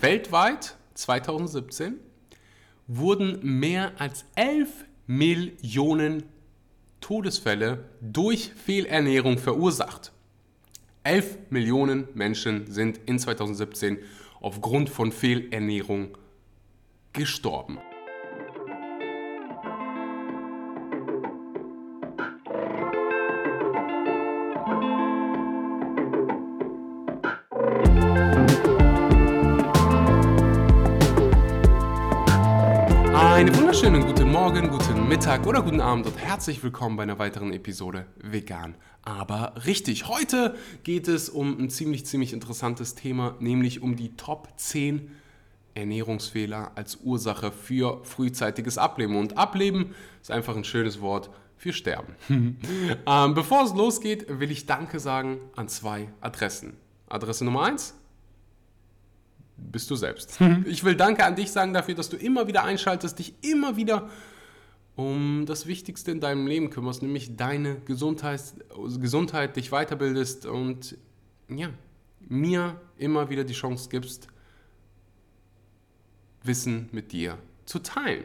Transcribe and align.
Weltweit 0.00 0.76
2017 0.94 1.98
wurden 2.86 3.58
mehr 3.58 3.92
als 3.98 4.24
11 4.36 4.86
Millionen 5.06 6.22
Todesfälle 7.00 7.84
durch 8.00 8.52
Fehlernährung 8.54 9.38
verursacht. 9.38 10.12
11 11.04 11.50
Millionen 11.50 12.08
Menschen 12.14 12.70
sind 12.70 13.00
in 13.06 13.18
2017 13.18 13.98
aufgrund 14.40 14.88
von 14.88 15.12
Fehlernährung 15.12 16.16
gestorben. 17.12 17.78
Wunderschönen 33.82 34.14
guten 34.14 34.30
Morgen, 34.30 34.70
guten 34.70 35.08
Mittag 35.08 35.44
oder 35.44 35.60
guten 35.60 35.80
Abend 35.80 36.06
und 36.06 36.16
herzlich 36.16 36.62
willkommen 36.62 36.94
bei 36.94 37.02
einer 37.02 37.18
weiteren 37.18 37.52
Episode 37.52 38.06
Vegan. 38.16 38.76
Aber 39.02 39.54
richtig, 39.66 40.06
heute 40.06 40.54
geht 40.84 41.08
es 41.08 41.28
um 41.28 41.58
ein 41.58 41.68
ziemlich, 41.68 42.06
ziemlich 42.06 42.32
interessantes 42.32 42.94
Thema, 42.94 43.34
nämlich 43.40 43.82
um 43.82 43.96
die 43.96 44.14
Top 44.14 44.50
10 44.54 45.10
Ernährungsfehler 45.74 46.70
als 46.76 47.00
Ursache 47.02 47.50
für 47.50 48.04
frühzeitiges 48.04 48.78
Ableben. 48.78 49.16
Und 49.16 49.36
Ableben 49.36 49.96
ist 50.20 50.30
einfach 50.30 50.56
ein 50.56 50.62
schönes 50.62 51.00
Wort 51.00 51.30
für 51.56 51.72
Sterben. 51.72 52.14
ähm, 52.28 53.34
bevor 53.34 53.64
es 53.64 53.74
losgeht, 53.74 54.26
will 54.28 54.52
ich 54.52 54.66
Danke 54.66 55.00
sagen 55.00 55.38
an 55.56 55.66
zwei 55.66 56.06
Adressen. 56.20 56.76
Adresse 57.08 57.44
Nummer 57.44 57.64
1 57.64 57.96
bist 59.56 59.90
du 59.90 59.96
selbst. 59.96 60.38
Ich 60.66 60.84
will 60.84 60.96
Danke 60.96 61.24
an 61.24 61.36
dich 61.36 61.50
sagen 61.50 61.72
dafür, 61.72 61.94
dass 61.94 62.08
du 62.08 62.16
immer 62.16 62.46
wieder 62.46 62.64
einschaltest, 62.64 63.18
dich 63.18 63.34
immer 63.42 63.76
wieder 63.76 64.08
um 64.94 65.44
das 65.46 65.66
Wichtigste 65.66 66.10
in 66.10 66.20
deinem 66.20 66.46
Leben 66.46 66.70
kümmerst, 66.70 67.02
nämlich 67.02 67.36
deine 67.36 67.76
Gesundheit, 67.80 68.42
Gesundheit 69.00 69.56
dich 69.56 69.70
weiterbildest 69.70 70.46
und 70.46 70.96
ja, 71.48 71.70
mir 72.20 72.80
immer 72.98 73.30
wieder 73.30 73.44
die 73.44 73.54
Chance 73.54 73.88
gibst, 73.88 74.28
Wissen 76.44 76.88
mit 76.92 77.12
dir 77.12 77.38
zu 77.66 77.78
teilen. 77.78 78.24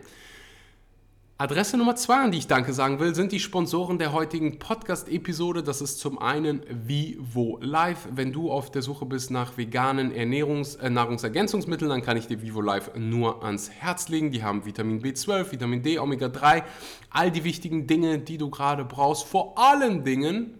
Adresse 1.39 1.77
Nummer 1.77 1.95
zwei, 1.95 2.23
an 2.23 2.31
die 2.31 2.39
ich 2.39 2.47
Danke 2.47 2.73
sagen 2.73 2.99
will, 2.99 3.13
sind 3.13 3.31
die 3.31 3.39
Sponsoren 3.39 3.99
der 3.99 4.11
heutigen 4.11 4.57
Podcast-Episode. 4.57 5.61
Das 5.61 5.81
ist 5.81 5.99
zum 5.99 6.17
einen 6.17 6.63
Vivo 6.67 7.59
Life. 7.61 8.09
Wenn 8.11 8.33
du 8.33 8.49
auf 8.49 8.71
der 8.71 8.81
Suche 8.81 9.05
bist 9.05 9.29
nach 9.29 9.55
veganen 9.55 10.11
Ernährungs-, 10.11 10.79
äh, 10.79 10.89
Nahrungsergänzungsmitteln, 10.89 11.89
dann 11.91 12.01
kann 12.01 12.17
ich 12.17 12.25
dir 12.25 12.41
Vivo 12.41 12.59
Life 12.59 12.99
nur 12.99 13.43
ans 13.43 13.69
Herz 13.69 14.09
legen. 14.09 14.31
Die 14.31 14.41
haben 14.41 14.65
Vitamin 14.65 14.99
B12, 14.99 15.51
Vitamin 15.51 15.83
D, 15.83 15.99
Omega 15.99 16.27
3, 16.27 16.63
all 17.11 17.29
die 17.29 17.43
wichtigen 17.43 17.85
Dinge, 17.85 18.17
die 18.17 18.39
du 18.39 18.49
gerade 18.49 18.83
brauchst. 18.83 19.27
Vor 19.27 19.59
allen 19.59 20.03
Dingen 20.03 20.55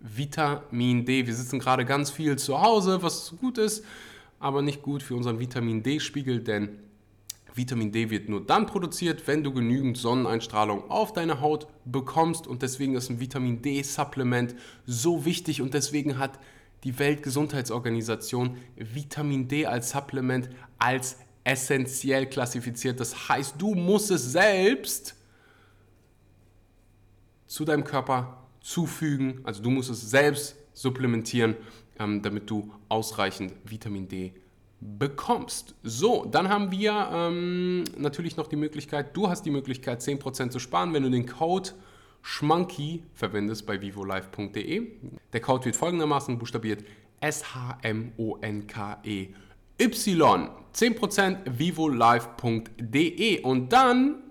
Vitamin 0.00 1.04
D. 1.04 1.26
Wir 1.26 1.34
sitzen 1.34 1.58
gerade 1.58 1.84
ganz 1.84 2.12
viel 2.12 2.38
zu 2.38 2.62
Hause, 2.62 3.02
was 3.02 3.34
gut 3.40 3.58
ist, 3.58 3.84
aber 4.38 4.62
nicht 4.62 4.82
gut 4.82 5.02
für 5.02 5.16
unseren 5.16 5.40
Vitamin 5.40 5.82
D-Spiegel, 5.82 6.44
denn 6.44 6.78
Vitamin 7.54 7.92
D 7.92 8.10
wird 8.10 8.28
nur 8.28 8.44
dann 8.44 8.66
produziert, 8.66 9.26
wenn 9.26 9.42
du 9.42 9.52
genügend 9.52 9.96
Sonneneinstrahlung 9.96 10.90
auf 10.90 11.12
deine 11.12 11.40
Haut 11.40 11.66
bekommst. 11.84 12.46
Und 12.46 12.62
deswegen 12.62 12.94
ist 12.94 13.10
ein 13.10 13.20
Vitamin 13.20 13.62
D-Supplement 13.62 14.54
so 14.86 15.24
wichtig. 15.24 15.62
Und 15.62 15.74
deswegen 15.74 16.18
hat 16.18 16.38
die 16.84 16.98
Weltgesundheitsorganisation 16.98 18.56
Vitamin 18.76 19.48
D 19.48 19.66
als 19.66 19.90
Supplement 19.90 20.48
als 20.78 21.18
essentiell 21.44 22.26
klassifiziert. 22.26 23.00
Das 23.00 23.28
heißt, 23.28 23.54
du 23.58 23.74
musst 23.74 24.10
es 24.10 24.32
selbst 24.32 25.16
zu 27.46 27.64
deinem 27.64 27.84
Körper 27.84 28.46
zufügen, 28.60 29.40
also 29.44 29.62
du 29.62 29.70
musst 29.70 29.90
es 29.90 30.10
selbst 30.10 30.56
supplementieren, 30.72 31.56
ähm, 31.98 32.22
damit 32.22 32.48
du 32.48 32.72
ausreichend 32.88 33.52
Vitamin 33.64 34.08
D 34.08 34.34
bekommst. 34.80 35.74
So, 35.82 36.24
dann 36.24 36.48
haben 36.48 36.72
wir 36.72 37.10
ähm, 37.12 37.84
natürlich 37.96 38.36
noch 38.36 38.46
die 38.48 38.56
Möglichkeit, 38.56 39.16
du 39.16 39.28
hast 39.28 39.44
die 39.44 39.50
Möglichkeit 39.50 40.00
10% 40.00 40.50
zu 40.50 40.58
sparen, 40.58 40.94
wenn 40.94 41.02
du 41.02 41.10
den 41.10 41.26
Code 41.26 41.70
Schmanky 42.22 43.02
verwendest 43.14 43.66
bei 43.66 43.80
vivolife.de. 43.80 44.88
Der 45.32 45.40
Code 45.40 45.66
wird 45.66 45.76
folgendermaßen 45.76 46.38
buchstabiert 46.38 46.84
S-H-M-O-N-K-E-Y. 47.20 47.80
10% 50.74 51.38
vivolife.de 51.58 53.40
und 53.42 53.72
dann 53.72 54.22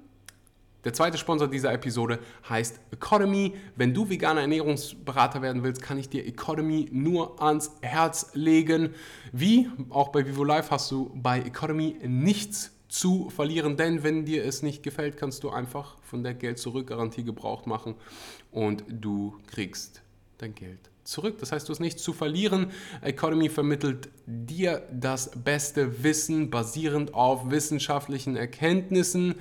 der 0.84 0.94
zweite 0.94 1.18
Sponsor 1.18 1.48
dieser 1.48 1.74
Episode 1.74 2.20
heißt 2.48 2.80
Economy. 2.92 3.54
Wenn 3.76 3.94
du 3.94 4.10
veganer 4.10 4.42
Ernährungsberater 4.42 5.42
werden 5.42 5.64
willst, 5.64 5.82
kann 5.82 6.00
ich 6.00 6.08
dir 6.10 6.26
Economy 6.26 6.88
nur 6.92 7.42
ans 7.42 7.72
Herz 7.82 8.32
legen. 8.34 8.94
Wie 9.34 9.70
auch 9.90 10.10
bei 10.10 10.26
Vivo 10.26 10.44
Life 10.44 10.72
hast 10.72 10.90
du 10.92 11.12
bei 11.16 11.42
Economy 11.42 11.98
nichts 12.04 12.72
zu 12.88 13.30
verlieren, 13.30 13.78
denn 13.78 14.04
wenn 14.04 14.26
dir 14.26 14.44
es 14.44 14.64
nicht 14.64 14.82
gefällt, 14.82 15.18
kannst 15.18 15.44
du 15.44 15.50
einfach 15.50 15.98
von 16.02 16.24
der 16.24 16.34
Geld-Zurück-Garantie 16.34 17.24
Gebrauch 17.24 17.66
machen 17.66 17.96
und 18.52 18.84
du 18.88 19.38
kriegst 19.48 20.02
dein 20.40 20.56
Geld 20.56 20.90
zurück. 21.04 21.38
Das 21.40 21.52
heißt, 21.52 21.68
du 21.68 21.74
hast 21.74 21.80
nichts 21.80 22.02
zu 22.02 22.14
verlieren. 22.14 22.72
Economy 23.02 23.50
vermittelt 23.50 24.10
dir 24.26 24.88
das 24.92 25.32
beste 25.32 26.04
Wissen 26.04 26.50
basierend 26.50 27.14
auf 27.14 27.52
wissenschaftlichen 27.52 28.36
Erkenntnissen. 28.36 29.36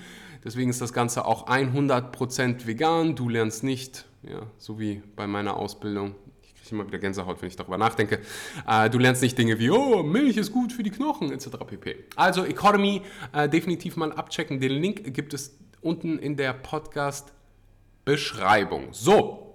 Deswegen 0.45 0.71
ist 0.71 0.81
das 0.81 0.93
Ganze 0.93 1.25
auch 1.25 1.49
100% 1.49 2.67
vegan. 2.67 3.17
Du 3.17 3.29
lernst 3.29 3.65
nicht, 3.65 4.07
ja, 4.23 4.47
so 4.59 4.79
wie 4.79 5.03
bei 5.17 5.27
meiner 5.27 5.57
Ausbildung, 5.57 6.15
ich 6.43 6.55
kriege 6.55 6.71
immer 6.75 6.87
wieder 6.87 6.99
Gänsehaut, 6.99 7.43
wenn 7.43 7.49
ich 7.49 7.57
darüber 7.57 7.79
nachdenke, 7.79 8.21
äh, 8.67 8.91
du 8.91 8.99
lernst 8.99 9.23
nicht 9.23 9.39
Dinge 9.39 9.59
wie, 9.59 9.71
oh, 9.71 10.03
Milch 10.03 10.37
ist 10.37 10.53
gut 10.53 10.73
für 10.73 10.83
die 10.83 10.91
Knochen, 10.91 11.33
etc. 11.33 11.49
pp. 11.67 12.05
Also 12.17 12.45
Economy 12.45 13.01
äh, 13.33 13.49
definitiv 13.49 13.97
mal 13.97 14.13
abchecken. 14.13 14.61
Den 14.61 14.73
Link 14.73 15.15
gibt 15.15 15.33
es 15.35 15.57
unten 15.81 16.19
in 16.19 16.37
der 16.37 16.53
Podcast-Beschreibung. 16.53 18.89
So, 18.93 19.55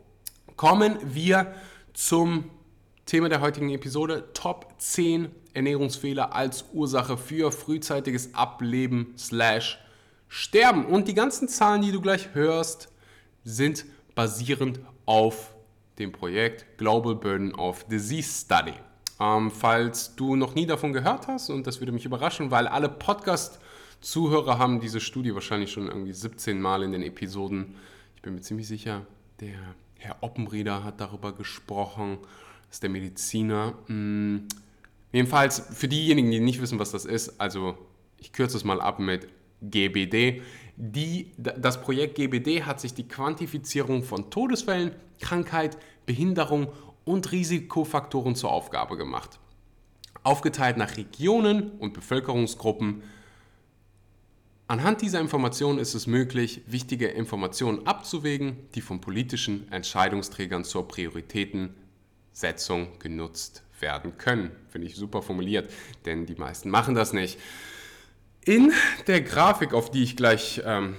kommen 0.55 0.97
wir 1.03 1.53
zum 1.93 2.45
Thema 3.05 3.29
der 3.29 3.41
heutigen 3.41 3.69
Episode. 3.69 4.29
Top 4.33 4.73
10 4.77 5.29
Ernährungsfehler 5.53 6.33
als 6.33 6.65
Ursache 6.73 7.17
für 7.17 7.51
frühzeitiges 7.51 8.33
Ableben 8.33 9.13
slash 9.17 9.79
sterben. 10.33 10.85
Und 10.85 11.07
die 11.07 11.13
ganzen 11.13 11.47
Zahlen, 11.47 11.83
die 11.83 11.91
du 11.91 12.01
gleich 12.01 12.33
hörst, 12.33 12.91
sind 13.43 13.85
basierend 14.15 14.79
auf 15.05 15.53
dem 15.99 16.11
Projekt 16.11 16.79
Global 16.79 17.13
Burden 17.13 17.53
of 17.53 17.83
Disease 17.83 18.41
Study. 18.43 18.73
Ähm, 19.19 19.51
falls 19.51 20.15
du 20.15 20.35
noch 20.35 20.55
nie 20.55 20.65
davon 20.65 20.91
gehört 20.91 21.27
hast, 21.27 21.51
und 21.51 21.67
das 21.67 21.81
würde 21.81 21.91
mich 21.91 22.05
überraschen, 22.05 22.49
weil 22.49 22.67
alle 22.67 22.89
Podcast-Zuhörer 22.89 24.57
haben 24.57 24.79
diese 24.79 24.99
Studie 24.99 25.35
wahrscheinlich 25.35 25.71
schon 25.71 25.87
irgendwie 25.87 26.13
17 26.13 26.59
Mal 26.59 26.81
in 26.81 26.93
den 26.93 27.03
Episoden. 27.03 27.75
Ich 28.15 28.23
bin 28.23 28.33
mir 28.33 28.41
ziemlich 28.41 28.67
sicher, 28.67 29.05
der 29.39 29.59
Herr 29.99 30.17
Oppenrieder 30.21 30.83
hat 30.83 30.99
darüber 30.99 31.33
gesprochen, 31.33 32.17
das 32.69 32.77
ist 32.77 32.83
der 32.83 32.89
Mediziner. 32.89 33.75
Hm, 33.85 34.47
jedenfalls 35.11 35.59
für 35.59 35.87
diejenigen, 35.87 36.31
die 36.31 36.39
nicht 36.39 36.59
wissen, 36.59 36.79
was 36.79 36.89
das 36.89 37.05
ist, 37.05 37.39
also 37.39 37.77
ich 38.17 38.31
kürze 38.33 38.57
es 38.57 38.63
mal 38.63 38.81
ab 38.81 38.97
mit 38.97 39.27
GBD. 39.69 40.41
Die, 40.75 41.31
das 41.37 41.81
Projekt 41.81 42.15
GBD 42.15 42.63
hat 42.63 42.79
sich 42.79 42.93
die 42.93 43.07
Quantifizierung 43.07 44.03
von 44.03 44.29
Todesfällen, 44.29 44.91
Krankheit, 45.19 45.77
Behinderung 46.05 46.67
und 47.05 47.31
Risikofaktoren 47.31 48.35
zur 48.35 48.51
Aufgabe 48.51 48.97
gemacht. 48.97 49.39
Aufgeteilt 50.23 50.77
nach 50.77 50.97
Regionen 50.97 51.71
und 51.79 51.93
Bevölkerungsgruppen. 51.93 53.03
Anhand 54.67 55.01
dieser 55.01 55.19
Informationen 55.19 55.79
ist 55.79 55.93
es 55.93 56.07
möglich, 56.07 56.61
wichtige 56.65 57.07
Informationen 57.07 57.85
abzuwägen, 57.85 58.57
die 58.75 58.81
von 58.81 59.01
politischen 59.01 59.69
Entscheidungsträgern 59.71 60.63
zur 60.63 60.87
Prioritätensetzung 60.87 62.97
genutzt 62.99 63.63
werden 63.79 64.17
können. 64.17 64.51
Finde 64.69 64.87
ich 64.87 64.95
super 64.95 65.21
formuliert, 65.21 65.71
denn 66.05 66.25
die 66.25 66.35
meisten 66.35 66.69
machen 66.69 66.95
das 66.95 67.13
nicht. 67.13 67.37
In 68.45 68.73
der 69.07 69.21
Grafik, 69.21 69.73
auf 69.73 69.89
die 69.89 70.03
ich 70.03 70.17
gleich 70.17 70.61
ähm, 70.65 70.95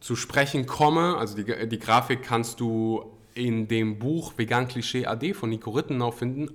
zu 0.00 0.16
sprechen 0.16 0.66
komme, 0.66 1.16
also 1.16 1.36
die, 1.36 1.68
die 1.68 1.78
Grafik 1.78 2.24
kannst 2.24 2.58
du 2.58 3.04
in 3.34 3.68
dem 3.68 4.00
Buch 4.00 4.32
Vegan 4.36 4.66
Klischee 4.66 5.06
AD 5.06 5.34
von 5.34 5.50
Nico 5.50 5.70
Rittenau 5.70 6.10
finden. 6.10 6.50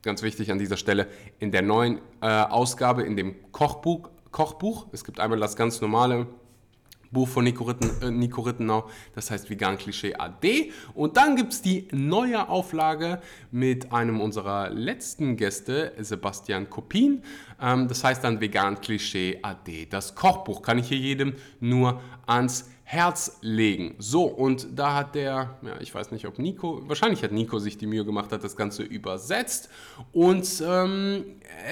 Ganz 0.00 0.22
wichtig 0.22 0.50
an 0.50 0.58
dieser 0.58 0.78
Stelle, 0.78 1.06
in 1.38 1.52
der 1.52 1.60
neuen 1.60 1.98
äh, 2.22 2.26
Ausgabe, 2.28 3.02
in 3.02 3.14
dem 3.14 3.52
Kochbuch, 3.52 4.08
Kochbuch, 4.30 4.86
es 4.92 5.04
gibt 5.04 5.20
einmal 5.20 5.38
das 5.38 5.54
ganz 5.54 5.82
normale 5.82 6.26
Buch 7.12 7.28
von 7.28 7.44
Nico, 7.44 7.64
Ritten, 7.64 7.90
äh, 8.02 8.10
Nico 8.10 8.40
Rittenau, 8.40 8.88
das 9.14 9.30
heißt 9.30 9.50
Vegan 9.50 9.78
Klischee 9.78 10.14
AD. 10.14 10.72
Und 10.94 11.16
dann 11.16 11.36
gibt 11.36 11.52
es 11.52 11.62
die 11.62 11.86
neue 11.92 12.48
Auflage 12.48 13.20
mit 13.50 13.92
einem 13.92 14.20
unserer 14.20 14.70
letzten 14.70 15.36
Gäste, 15.36 15.92
Sebastian 15.98 16.70
Kopin. 16.70 17.22
Ähm, 17.60 17.88
das 17.88 18.02
heißt 18.02 18.24
dann 18.24 18.40
Vegan 18.40 18.80
Klischee 18.80 19.38
AD. 19.42 19.86
Das 19.90 20.14
Kochbuch 20.14 20.62
kann 20.62 20.78
ich 20.78 20.88
hier 20.88 20.98
jedem 20.98 21.34
nur 21.60 22.00
ans 22.26 22.70
Herz 22.92 23.38
legen. 23.40 23.94
So, 23.98 24.24
und 24.24 24.66
da 24.74 24.94
hat 24.94 25.14
der, 25.14 25.56
ja, 25.62 25.80
ich 25.80 25.94
weiß 25.94 26.10
nicht, 26.10 26.26
ob 26.26 26.38
Nico, 26.38 26.86
wahrscheinlich 26.86 27.22
hat 27.22 27.32
Nico 27.32 27.58
sich 27.58 27.78
die 27.78 27.86
Mühe 27.86 28.04
gemacht, 28.04 28.30
hat 28.32 28.44
das 28.44 28.54
Ganze 28.54 28.82
übersetzt. 28.82 29.70
Und 30.12 30.62
ähm, 30.62 31.24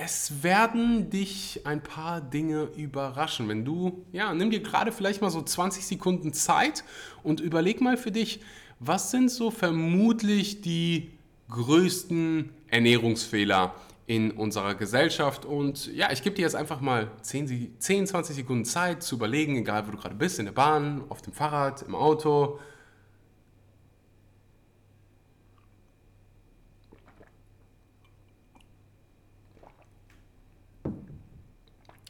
es 0.02 0.42
werden 0.42 1.10
dich 1.10 1.60
ein 1.66 1.82
paar 1.82 2.22
Dinge 2.22 2.70
überraschen. 2.74 3.50
Wenn 3.50 3.66
du, 3.66 4.02
ja, 4.12 4.32
nimm 4.32 4.50
dir 4.50 4.60
gerade 4.60 4.92
vielleicht 4.92 5.20
mal 5.20 5.28
so 5.28 5.42
20 5.42 5.84
Sekunden 5.84 6.32
Zeit 6.32 6.84
und 7.22 7.40
überleg 7.40 7.82
mal 7.82 7.98
für 7.98 8.12
dich, 8.12 8.40
was 8.78 9.10
sind 9.10 9.30
so 9.30 9.50
vermutlich 9.50 10.62
die 10.62 11.10
größten 11.50 12.48
Ernährungsfehler, 12.68 13.74
in 14.10 14.32
unserer 14.32 14.74
Gesellschaft. 14.74 15.44
Und 15.44 15.86
ja, 15.94 16.10
ich 16.10 16.24
gebe 16.24 16.34
dir 16.34 16.42
jetzt 16.42 16.56
einfach 16.56 16.80
mal 16.80 17.12
10, 17.22 17.76
10, 17.78 18.08
20 18.08 18.34
Sekunden 18.34 18.64
Zeit 18.64 19.04
zu 19.04 19.14
überlegen, 19.14 19.54
egal 19.54 19.86
wo 19.86 19.92
du 19.92 19.98
gerade 19.98 20.16
bist, 20.16 20.40
in 20.40 20.46
der 20.46 20.52
Bahn, 20.52 21.04
auf 21.10 21.22
dem 21.22 21.32
Fahrrad, 21.32 21.82
im 21.82 21.94
Auto. 21.94 22.58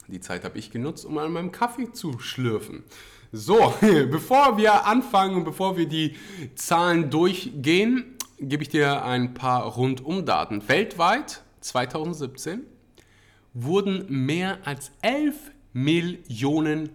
Die 0.09 0.21
Zeit 0.21 0.45
habe 0.45 0.59
ich 0.59 0.71
genutzt, 0.71 1.05
um 1.05 1.19
an 1.19 1.31
meinem 1.31 1.53
Kaffee 1.53 1.93
zu 1.93 2.19
schlürfen. 2.19 2.83
So, 3.31 3.75
bevor 4.11 4.57
wir 4.57 4.87
anfangen 4.87 5.37
und 5.37 5.45
bevor 5.45 5.77
wir 5.77 5.87
die 5.87 6.17
Zahlen 6.55 7.11
durchgehen, 7.11 8.17
gebe 8.39 8.63
ich 8.63 8.71
dir 8.71 9.05
ein 9.05 9.35
paar 9.35 9.65
Rundumdaten. 9.65 10.67
Weltweit 10.67 11.43
2017 11.61 12.63
wurden 13.55 14.07
mehr 14.09 14.59
als 14.65 14.93
11 15.03 15.35
Millionen 15.73 16.91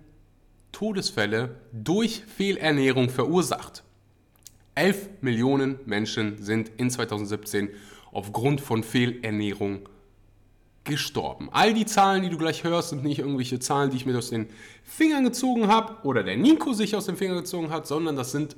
Todesfälle 0.71 1.55
durch 1.71 2.23
Fehlernährung 2.25 3.09
verursacht. 3.09 3.83
11 4.75 5.09
Millionen 5.21 5.79
Menschen 5.85 6.43
sind 6.43 6.69
in 6.77 6.89
2017 6.89 7.69
aufgrund 8.11 8.59
von 8.61 8.83
Fehlernährung 8.83 9.87
gestorben. 10.83 11.49
All 11.51 11.73
die 11.73 11.85
Zahlen, 11.85 12.23
die 12.23 12.29
du 12.29 12.37
gleich 12.37 12.63
hörst, 12.63 12.89
sind 12.89 13.03
nicht 13.03 13.19
irgendwelche 13.19 13.59
Zahlen, 13.59 13.89
die 13.89 13.97
ich 13.97 14.05
mir 14.05 14.17
aus 14.17 14.29
den 14.29 14.47
Fingern 14.83 15.23
gezogen 15.23 15.67
habe 15.67 16.05
oder 16.05 16.23
der 16.23 16.37
Nico 16.37 16.73
sich 16.73 16.95
aus 16.95 17.05
den 17.05 17.17
Fingern 17.17 17.37
gezogen 17.37 17.71
hat, 17.71 17.87
sondern 17.87 18.15
das 18.15 18.31
sind 18.31 18.55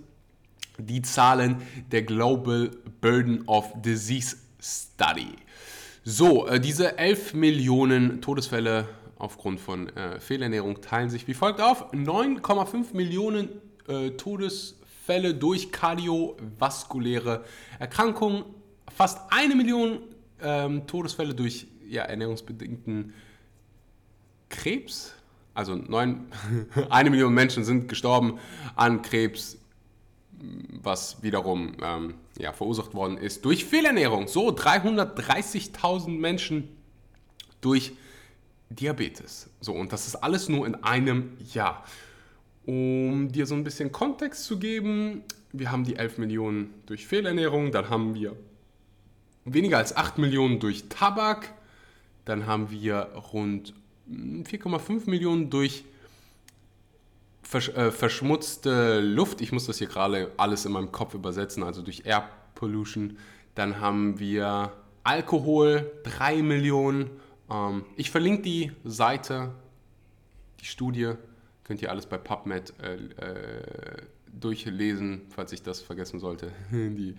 die 0.77 1.01
Zahlen 1.01 1.61
der 1.91 2.03
Global 2.03 2.71
Burden 3.01 3.43
of 3.47 3.71
Disease 3.81 4.37
Study. 4.59 5.35
So, 6.09 6.47
äh, 6.47 6.61
diese 6.61 6.97
11 6.97 7.33
Millionen 7.33 8.21
Todesfälle 8.21 8.87
aufgrund 9.17 9.59
von 9.59 9.89
äh, 9.89 10.21
Fehlernährung 10.21 10.79
teilen 10.79 11.09
sich 11.09 11.27
wie 11.27 11.33
folgt 11.33 11.59
auf. 11.59 11.91
9,5 11.91 12.95
Millionen 12.95 13.49
äh, 13.89 14.11
Todesfälle 14.11 15.33
durch 15.33 15.69
kardiovaskuläre 15.73 17.43
Erkrankungen, 17.77 18.45
fast 18.89 19.19
eine 19.31 19.53
Million 19.53 19.99
ähm, 20.41 20.87
Todesfälle 20.87 21.35
durch 21.35 21.67
ja, 21.89 22.03
ernährungsbedingten 22.03 23.13
Krebs. 24.47 25.13
Also 25.53 25.75
neun, 25.75 26.27
eine 26.89 27.09
Million 27.09 27.33
Menschen 27.33 27.65
sind 27.65 27.89
gestorben 27.89 28.39
an 28.77 29.01
Krebs 29.01 29.57
was 30.83 31.23
wiederum 31.23 31.73
ähm, 31.81 32.13
ja, 32.37 32.53
verursacht 32.53 32.93
worden 32.93 33.17
ist 33.17 33.43
durch 33.45 33.65
Fehlernährung. 33.65 34.27
So 34.27 34.49
330.000 34.49 36.09
Menschen 36.09 36.69
durch 37.61 37.93
Diabetes. 38.69 39.49
So, 39.61 39.73
und 39.73 39.93
das 39.93 40.07
ist 40.07 40.15
alles 40.15 40.49
nur 40.49 40.65
in 40.67 40.75
einem 40.75 41.37
Jahr. 41.53 41.83
Um 42.65 43.31
dir 43.31 43.45
so 43.45 43.55
ein 43.55 43.63
bisschen 43.63 43.91
Kontext 43.91 44.43
zu 44.43 44.59
geben, 44.59 45.23
wir 45.53 45.71
haben 45.71 45.85
die 45.85 45.95
11 45.95 46.17
Millionen 46.17 46.73
durch 46.85 47.07
Fehlernährung, 47.07 47.71
dann 47.71 47.89
haben 47.89 48.13
wir 48.13 48.35
weniger 49.45 49.77
als 49.77 49.95
8 49.95 50.17
Millionen 50.17 50.59
durch 50.59 50.89
Tabak, 50.89 51.53
dann 52.25 52.45
haben 52.45 52.69
wir 52.69 53.09
rund 53.33 53.73
4,5 54.09 54.87
hm, 54.87 55.01
Millionen 55.05 55.49
durch 55.49 55.85
versch 57.47 57.69
äh, 57.69 57.91
verschmutzte 57.91 58.99
Luft, 58.99 59.41
ich 59.41 59.51
muss 59.51 59.65
das 59.65 59.77
hier 59.77 59.87
gerade 59.87 60.31
alles 60.37 60.65
in 60.65 60.73
meinem 60.73 60.91
Kopf 60.91 61.13
übersetzen, 61.13 61.63
also 61.63 61.81
durch 61.81 62.03
Air 62.05 62.29
Pollution. 62.55 63.17
Dann 63.55 63.79
haben 63.79 64.19
wir 64.19 64.73
Alkohol, 65.03 65.89
3 66.03 66.41
Millionen. 66.43 67.09
Ähm, 67.49 67.85
ich 67.95 68.11
verlinke 68.11 68.41
die 68.41 68.71
Seite, 68.83 69.51
die 70.59 70.65
Studie, 70.65 71.13
könnt 71.63 71.81
ihr 71.81 71.89
alles 71.89 72.05
bei 72.05 72.17
PubMed 72.17 72.73
äh, 72.81 72.95
äh, 72.95 74.01
durchlesen, 74.27 75.21
falls 75.29 75.53
ich 75.53 75.63
das 75.63 75.79
vergessen 75.81 76.19
sollte, 76.19 76.51
die 76.71 77.15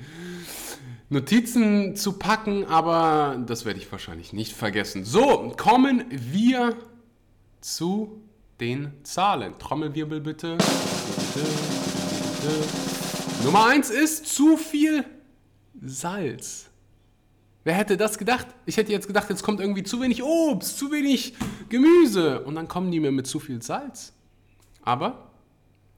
Notizen 1.08 1.96
zu 1.96 2.18
packen, 2.18 2.66
aber 2.66 3.42
das 3.46 3.64
werde 3.64 3.80
ich 3.80 3.90
wahrscheinlich 3.90 4.34
nicht 4.34 4.52
vergessen. 4.52 5.04
So, 5.04 5.54
kommen 5.56 6.04
wir 6.10 6.76
zu 7.62 8.27
den 8.60 8.92
Zahlen. 9.04 9.58
Trommelwirbel 9.58 10.20
bitte. 10.20 10.58
Nummer 13.44 13.66
1 13.66 13.90
ist 13.90 14.26
zu 14.26 14.56
viel 14.56 15.04
Salz. 15.80 16.68
Wer 17.64 17.74
hätte 17.74 17.96
das 17.96 18.18
gedacht? 18.18 18.46
Ich 18.66 18.76
hätte 18.76 18.92
jetzt 18.92 19.06
gedacht, 19.06 19.28
jetzt 19.28 19.42
kommt 19.42 19.60
irgendwie 19.60 19.82
zu 19.82 20.00
wenig 20.00 20.22
Obst, 20.22 20.78
zu 20.78 20.90
wenig 20.90 21.34
Gemüse 21.68 22.40
und 22.44 22.54
dann 22.54 22.66
kommen 22.66 22.90
die 22.90 23.00
mir 23.00 23.12
mit 23.12 23.26
zu 23.26 23.40
viel 23.40 23.62
Salz. 23.62 24.12
Aber 24.82 25.30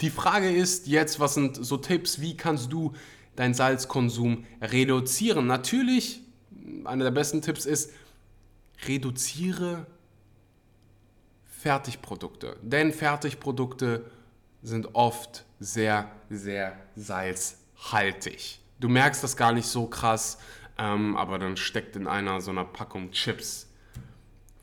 Die 0.00 0.10
Frage 0.10 0.52
ist 0.52 0.86
jetzt, 0.86 1.18
was 1.18 1.34
sind 1.34 1.56
so 1.56 1.78
Tipps, 1.78 2.20
wie 2.20 2.36
kannst 2.36 2.72
du 2.72 2.92
deinen 3.34 3.54
Salzkonsum 3.54 4.44
reduzieren? 4.62 5.48
Natürlich, 5.48 6.20
einer 6.84 7.02
der 7.02 7.10
besten 7.10 7.42
Tipps 7.42 7.66
ist, 7.66 7.90
reduziere 8.86 9.88
Fertigprodukte. 11.60 12.56
Denn 12.62 12.90
Fertigprodukte 12.90 14.10
sind 14.62 14.94
oft 14.94 15.44
sehr, 15.58 16.10
sehr 16.30 16.76
salzhaltig. 16.96 18.60
Du 18.78 18.88
merkst 18.88 19.22
das 19.22 19.36
gar 19.36 19.52
nicht 19.52 19.66
so 19.66 19.86
krass, 19.86 20.38
ähm, 20.78 21.16
aber 21.16 21.38
dann 21.38 21.58
steckt 21.58 21.96
in 21.96 22.06
einer 22.06 22.40
so 22.40 22.50
einer 22.50 22.64
Packung 22.64 23.10
Chips 23.10 23.68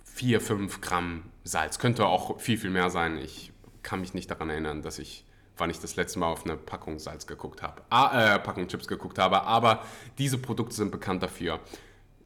4, 0.06 0.42
5 0.42 0.82
Gramm 0.82 1.26
Salz. 1.44 1.78
Könnte 1.78 2.08
auch 2.08 2.40
viel, 2.40 2.58
viel 2.58 2.72
mehr 2.72 2.90
sein. 2.90 3.20
Ich 3.20 3.52
kann 3.84 4.02
mich 4.02 4.16
nicht 4.16 4.32
daran 4.32 4.50
erinnern, 4.50 4.82
dass 4.82 4.98
ich, 4.98 5.24
wann 5.56 5.70
ich 5.70 5.80
das 5.80 5.98
letzte 5.98 6.18
Mal 6.18 6.28
auf 6.28 6.46
eine 6.46 6.58
Packung 6.58 6.98
Salz 6.98 7.28
geguckt 7.28 7.62
habe, 7.62 7.84
ah, 7.92 8.36
äh, 8.36 8.40
Packung 8.40 8.68
Chips 8.68 8.88
geguckt 8.88 9.20
habe. 9.20 9.44
Aber 9.44 9.84
diese 10.18 10.40
Produkte 10.40 10.76
sind 10.76 10.92
bekannt 10.92 11.22
dafür, 11.22 11.60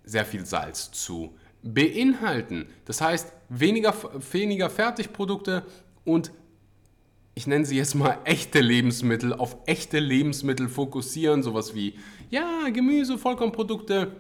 sehr 0.06 0.26
viel 0.26 0.46
Salz 0.46 0.92
zu 0.92 1.36
beinhalten. 1.64 2.68
Das 2.86 3.02
heißt, 3.02 3.32
weniger, 3.50 3.94
weniger 4.32 4.70
Fertigprodukte 4.70 5.64
und 6.04 6.32
ich 7.34 7.48
nenne 7.48 7.66
sie 7.66 7.78
jetzt 7.78 7.96
mal 7.96 8.18
echte 8.26 8.60
Lebensmittel, 8.60 9.34
auf 9.34 9.56
echte 9.66 10.00
Lebensmittel 10.00 10.68
fokussieren, 10.68 11.44
sowas 11.44 11.74
wie 11.74 11.96
ja, 12.30 12.70
Gemüse, 12.70 13.18
Vollkornprodukte 13.18 14.16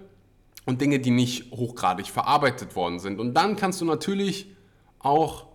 und 0.65 0.79
Dinge, 0.79 0.99
die 0.99 1.11
nicht 1.11 1.51
hochgradig 1.51 2.07
verarbeitet 2.07 2.75
worden 2.75 2.99
sind. 2.99 3.19
Und 3.19 3.33
dann 3.33 3.55
kannst 3.55 3.81
du 3.81 3.85
natürlich 3.85 4.47
auch 4.99 5.47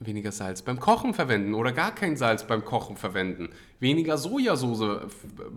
weniger 0.00 0.32
Salz 0.32 0.62
beim 0.62 0.80
Kochen 0.80 1.12
verwenden 1.12 1.54
oder 1.54 1.72
gar 1.72 1.94
kein 1.94 2.16
Salz 2.16 2.46
beim 2.46 2.64
Kochen 2.64 2.96
verwenden, 2.96 3.50
weniger 3.78 4.16
Sojasauce 4.16 5.06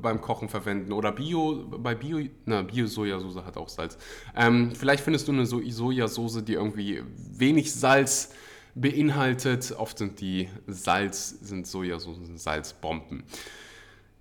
beim 0.02 0.20
Kochen 0.20 0.50
verwenden 0.50 0.92
oder 0.92 1.14
Bio, 1.14 1.66
bei 1.70 1.96
Bio, 1.96 2.20
na, 2.46 2.62
Bio-Sojasauce 2.62 3.38
hat 3.46 3.56
auch 3.58 3.70
Salz. 3.70 3.98
Ähm, 4.36 4.74
vielleicht 4.76 5.04
findest 5.04 5.28
du 5.30 5.32
eine 5.32 5.46
so 5.46 5.62
Sojasauce, 5.66 6.44
die 6.44 6.54
irgendwie 6.54 7.02
wenig 7.16 7.74
Salz 7.74 8.34
beinhaltet. 8.76 9.74
Oft 9.78 9.98
sind 9.98 10.20
die 10.20 10.50
Salz, 10.68 11.30
sind 11.42 11.66
Sojasoßen 11.66 12.38
Salzbomben. 12.38 13.24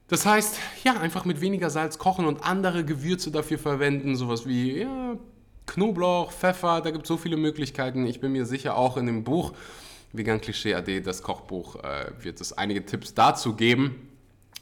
Das 0.09 0.27
heißt, 0.27 0.59
ja, 0.85 1.01
einfach 1.01 1.25
mit 1.25 1.41
weniger 1.41 1.71
Salz 1.71 1.99
kochen 1.99 2.27
und 2.27 2.45
andere 2.45 2.85
Gewürze 2.85 3.31
dafür 3.31 3.59
verwenden, 3.59 4.15
sowas 4.15 4.47
wie 4.47 4.81
ja, 4.81 5.17
Knoblauch, 5.67 6.33
Pfeffer, 6.33 6.81
da 6.81 6.91
gibt 6.91 7.05
es 7.05 7.09
so 7.09 7.17
viele 7.17 7.37
Möglichkeiten. 7.37 8.07
Ich 8.07 8.21
bin 8.21 8.33
mir 8.33 8.45
sicher, 8.45 8.77
auch 8.77 8.97
in 8.97 9.07
dem 9.07 9.25
Buch 9.25 9.53
Vegan 10.13 10.41
Klischee 10.41 10.75
AD, 10.75 11.01
das 11.01 11.23
Kochbuch, 11.23 11.77
äh, 11.77 12.13
wird 12.21 12.41
es 12.41 12.53
einige 12.53 12.85
Tipps 12.85 13.15
dazu 13.15 13.55
geben. 13.55 14.09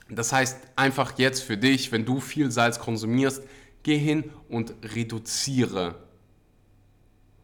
Das 0.08 0.32
heißt, 0.32 0.58
einfach 0.76 1.18
jetzt 1.18 1.42
für 1.42 1.56
dich, 1.56 1.92
wenn 1.92 2.04
du 2.04 2.20
viel 2.20 2.50
Salz 2.50 2.78
konsumierst, 2.78 3.42
geh 3.82 3.98
hin 3.98 4.30
und 4.48 4.74
reduziere 4.94 5.96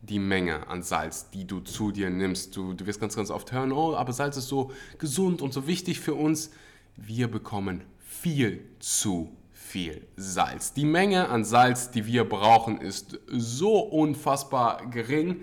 die 0.02 0.18
Menge 0.18 0.68
an 0.68 0.82
Salz, 0.82 1.30
die 1.30 1.46
du 1.46 1.60
zu 1.60 1.90
dir 1.90 2.10
nimmst. 2.10 2.56
Du, 2.56 2.74
du 2.74 2.86
wirst 2.86 3.00
ganz, 3.00 3.16
ganz 3.16 3.30
oft 3.30 3.52
hören, 3.52 3.72
oh, 3.72 3.94
aber 3.96 4.12
Salz 4.12 4.36
ist 4.36 4.48
so 4.48 4.70
gesund 4.98 5.42
und 5.42 5.52
so 5.52 5.66
wichtig 5.66 6.00
für 6.00 6.14
uns. 6.14 6.50
Wir 6.96 7.28
bekommen 7.28 7.82
viel 7.98 8.64
zu 8.78 9.36
viel 9.52 10.06
Salz. 10.16 10.72
Die 10.74 10.84
Menge 10.84 11.28
an 11.28 11.44
Salz, 11.44 11.90
die 11.90 12.06
wir 12.06 12.24
brauchen, 12.24 12.80
ist 12.80 13.18
so 13.26 13.78
unfassbar 13.80 14.86
gering. 14.90 15.40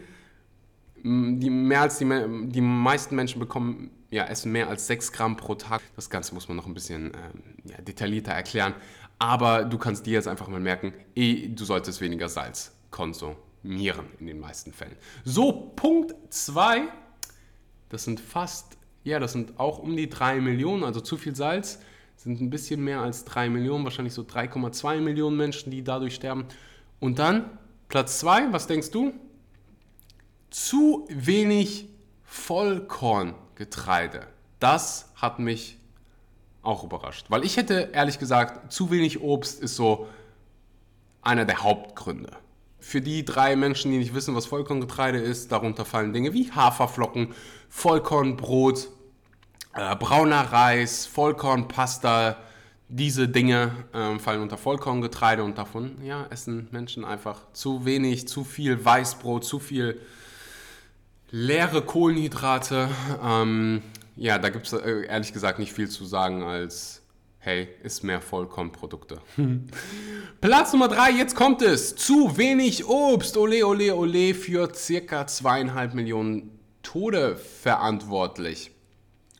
Die, 1.04 1.50
mehr 1.50 1.82
als 1.82 1.98
die, 1.98 2.06
die 2.48 2.62
meisten 2.62 3.16
Menschen 3.16 3.40
bekommen, 3.40 3.92
ja, 4.10 4.26
essen 4.26 4.52
mehr 4.52 4.70
als 4.70 4.88
6 4.88 5.12
Gramm 5.12 5.36
pro 5.36 5.56
Tag. 5.56 5.82
Das 5.96 6.10
Ganze 6.10 6.34
muss 6.34 6.48
man 6.48 6.56
noch 6.56 6.66
ein 6.66 6.74
bisschen 6.74 7.08
ähm, 7.08 7.44
ja, 7.66 7.82
detaillierter 7.82 8.32
erklären. 8.32 8.74
Aber 9.20 9.66
du 9.66 9.78
kannst 9.78 10.06
dir 10.06 10.14
jetzt 10.14 10.28
einfach 10.28 10.48
mal 10.48 10.60
merken, 10.60 10.94
eh, 11.16 11.48
du 11.50 11.66
solltest 11.66 12.00
weniger 12.00 12.30
Salz 12.30 12.74
konsumieren 12.92 14.06
in 14.20 14.28
den 14.28 14.40
meisten 14.40 14.72
Fällen. 14.72 14.96
So, 15.26 15.74
Punkt 15.76 16.14
2, 16.30 16.84
das 17.90 18.04
sind 18.04 18.20
fast, 18.20 18.78
ja, 19.04 19.20
das 19.20 19.34
sind 19.34 19.60
auch 19.60 19.80
um 19.80 19.96
die 19.96 20.10
3 20.10 20.40
Millionen, 20.42 20.84
also 20.84 21.02
zu 21.02 21.18
viel 21.18 21.36
Salz, 21.36 21.80
sind 22.16 22.40
ein 22.40 22.50
bisschen 22.50 22.84
mehr 22.84 23.02
als 23.02 23.26
3 23.26 23.50
Millionen, 23.50 23.84
wahrscheinlich 23.84 24.14
so 24.14 24.22
3,2 24.22 25.02
Millionen 25.02 25.38
Menschen, 25.38 25.72
die 25.72 25.84
dadurch 25.84 26.16
sterben. 26.16 26.46
Und 27.00 27.20
dann 27.20 27.58
Platz 27.90 28.20
2, 28.20 28.54
was 28.54 28.68
denkst 28.68 28.92
du? 28.92 29.14
Zu 30.54 31.08
wenig 31.10 31.90
Vollkorngetreide. 32.26 34.28
Das 34.60 35.10
hat 35.16 35.40
mich 35.40 35.80
auch 36.62 36.84
überrascht, 36.84 37.26
weil 37.30 37.44
ich 37.44 37.58
hätte 37.58 37.90
ehrlich 37.92 38.20
gesagt, 38.20 38.72
zu 38.72 38.92
wenig 38.92 39.22
Obst 39.22 39.64
ist 39.64 39.76
so 39.76 40.08
einer 41.24 41.46
der 41.46 41.64
Hauptgründe 41.64 42.38
für 42.84 43.02
die 43.02 43.26
drei 43.26 43.56
Menschen, 43.56 43.90
die 43.90 43.98
nicht 43.98 44.14
wissen, 44.14 44.36
was 44.36 44.46
Vollkorngetreide 44.46 45.18
ist, 45.18 45.52
darunter 45.52 45.86
fallen 45.86 46.14
Dinge 46.14 46.34
wie 46.34 46.52
Haferflocken, 46.52 47.34
Vollkornbrot, 47.70 48.90
äh, 49.74 49.96
brauner 49.96 50.52
Reis, 50.52 51.08
Vollkornpasta. 51.08 52.36
Diese 52.90 53.28
Dinge 53.28 53.72
äh, 53.92 54.20
fallen 54.20 54.44
unter 54.44 54.58
Vollkorngetreide 54.58 55.44
und 55.44 55.58
davon 55.58 56.04
ja, 56.04 56.28
essen 56.30 56.68
Menschen 56.70 57.06
einfach 57.06 57.42
zu 57.54 57.86
wenig, 57.86 58.28
zu 58.28 58.44
viel 58.44 58.86
Weißbrot, 58.86 59.44
zu 59.44 59.58
viel 59.58 60.00
leere 61.34 61.82
Kohlenhydrate. 61.82 62.90
Ähm, 63.24 63.82
ja, 64.16 64.38
da 64.38 64.50
gibt 64.50 64.68
es 64.68 64.74
äh, 64.74 65.08
ehrlich 65.08 65.34
gesagt 65.34 65.58
nicht 65.58 65.74
viel 65.74 65.90
zu 65.90 66.06
sagen 66.06 66.44
als 66.44 67.02
hey, 67.40 67.68
ist 67.82 68.04
mehr 68.04 68.22
Vollkornprodukte. 68.22 69.20
Platz 70.42 70.72
Nummer 70.72 70.88
3, 70.88 71.12
jetzt 71.12 71.36
kommt 71.36 71.62
es. 71.62 71.96
Zu 71.96 72.38
wenig 72.38 72.86
Obst, 72.86 73.36
ole, 73.36 73.66
ole, 73.66 73.94
ole, 73.96 74.34
für 74.34 74.74
circa 74.74 75.28
zweieinhalb 75.28 75.94
Millionen 75.94 76.58
Tode 76.84 77.36
verantwortlich. 77.36 78.72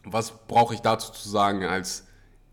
Was 0.04 0.34
brauche 0.48 0.74
ich 0.74 0.82
dazu 0.82 1.14
zu 1.14 1.30
sagen, 1.30 1.64
als 1.64 2.06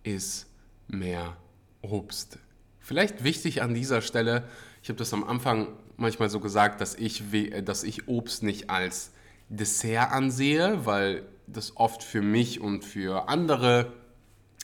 ist 0.05 0.47
mehr 0.87 1.37
Obst? 1.81 2.39
Vielleicht 2.79 3.25
wichtig 3.25 3.63
an 3.63 3.75
dieser 3.75 4.03
Stelle, 4.03 4.45
ich 4.83 4.89
habe 4.89 4.99
das 4.99 5.13
am 5.13 5.25
Anfang 5.25 5.67
manchmal 5.97 6.29
so 6.29 6.39
gesagt, 6.39 6.81
dass 6.81 6.95
ich, 6.95 7.25
dass 7.65 7.83
ich 7.83 8.07
Obst 8.07 8.45
nicht 8.45 8.71
als 8.71 9.11
Dessert 9.51 10.13
ansehe, 10.13 10.87
weil 10.87 11.25
das 11.47 11.77
oft 11.77 12.03
für 12.03 12.23
mich 12.23 12.61
und 12.61 12.85
für 12.85 13.29
andere 13.29 13.93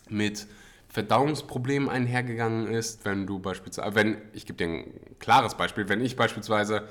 mit 0.09 0.47
Verdauungsproblemen 0.89 1.89
einhergegangen 1.89 2.69
ist, 2.69 3.05
wenn 3.05 3.27
du 3.27 3.39
beispielsweise, 3.39 3.95
wenn, 3.95 4.17
ich 4.33 4.47
gebe 4.47 4.57
dir 4.57 4.69
ein 4.69 4.93
klares 5.19 5.57
Beispiel, 5.57 5.89
wenn 5.89 6.01
ich 6.01 6.17
beispielsweise 6.17 6.89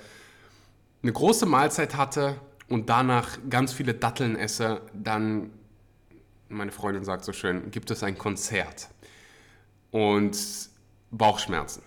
eine 1.02 1.14
große 1.14 1.46
Mahlzeit 1.46 1.96
hatte 1.96 2.36
und 2.68 2.90
danach 2.90 3.38
ganz 3.50 3.74
viele 3.74 3.94
Datteln 3.94 4.36
esse, 4.36 4.82
dann, 4.94 5.52
meine 6.50 6.72
Freundin 6.72 7.04
sagt 7.04 7.24
so 7.24 7.34
schön, 7.34 7.72
gibt 7.72 7.90
es 7.92 8.04
ein 8.04 8.18
Konzert 8.18 8.90
und 9.92 10.38
Bauchschmerzen. 11.12 11.82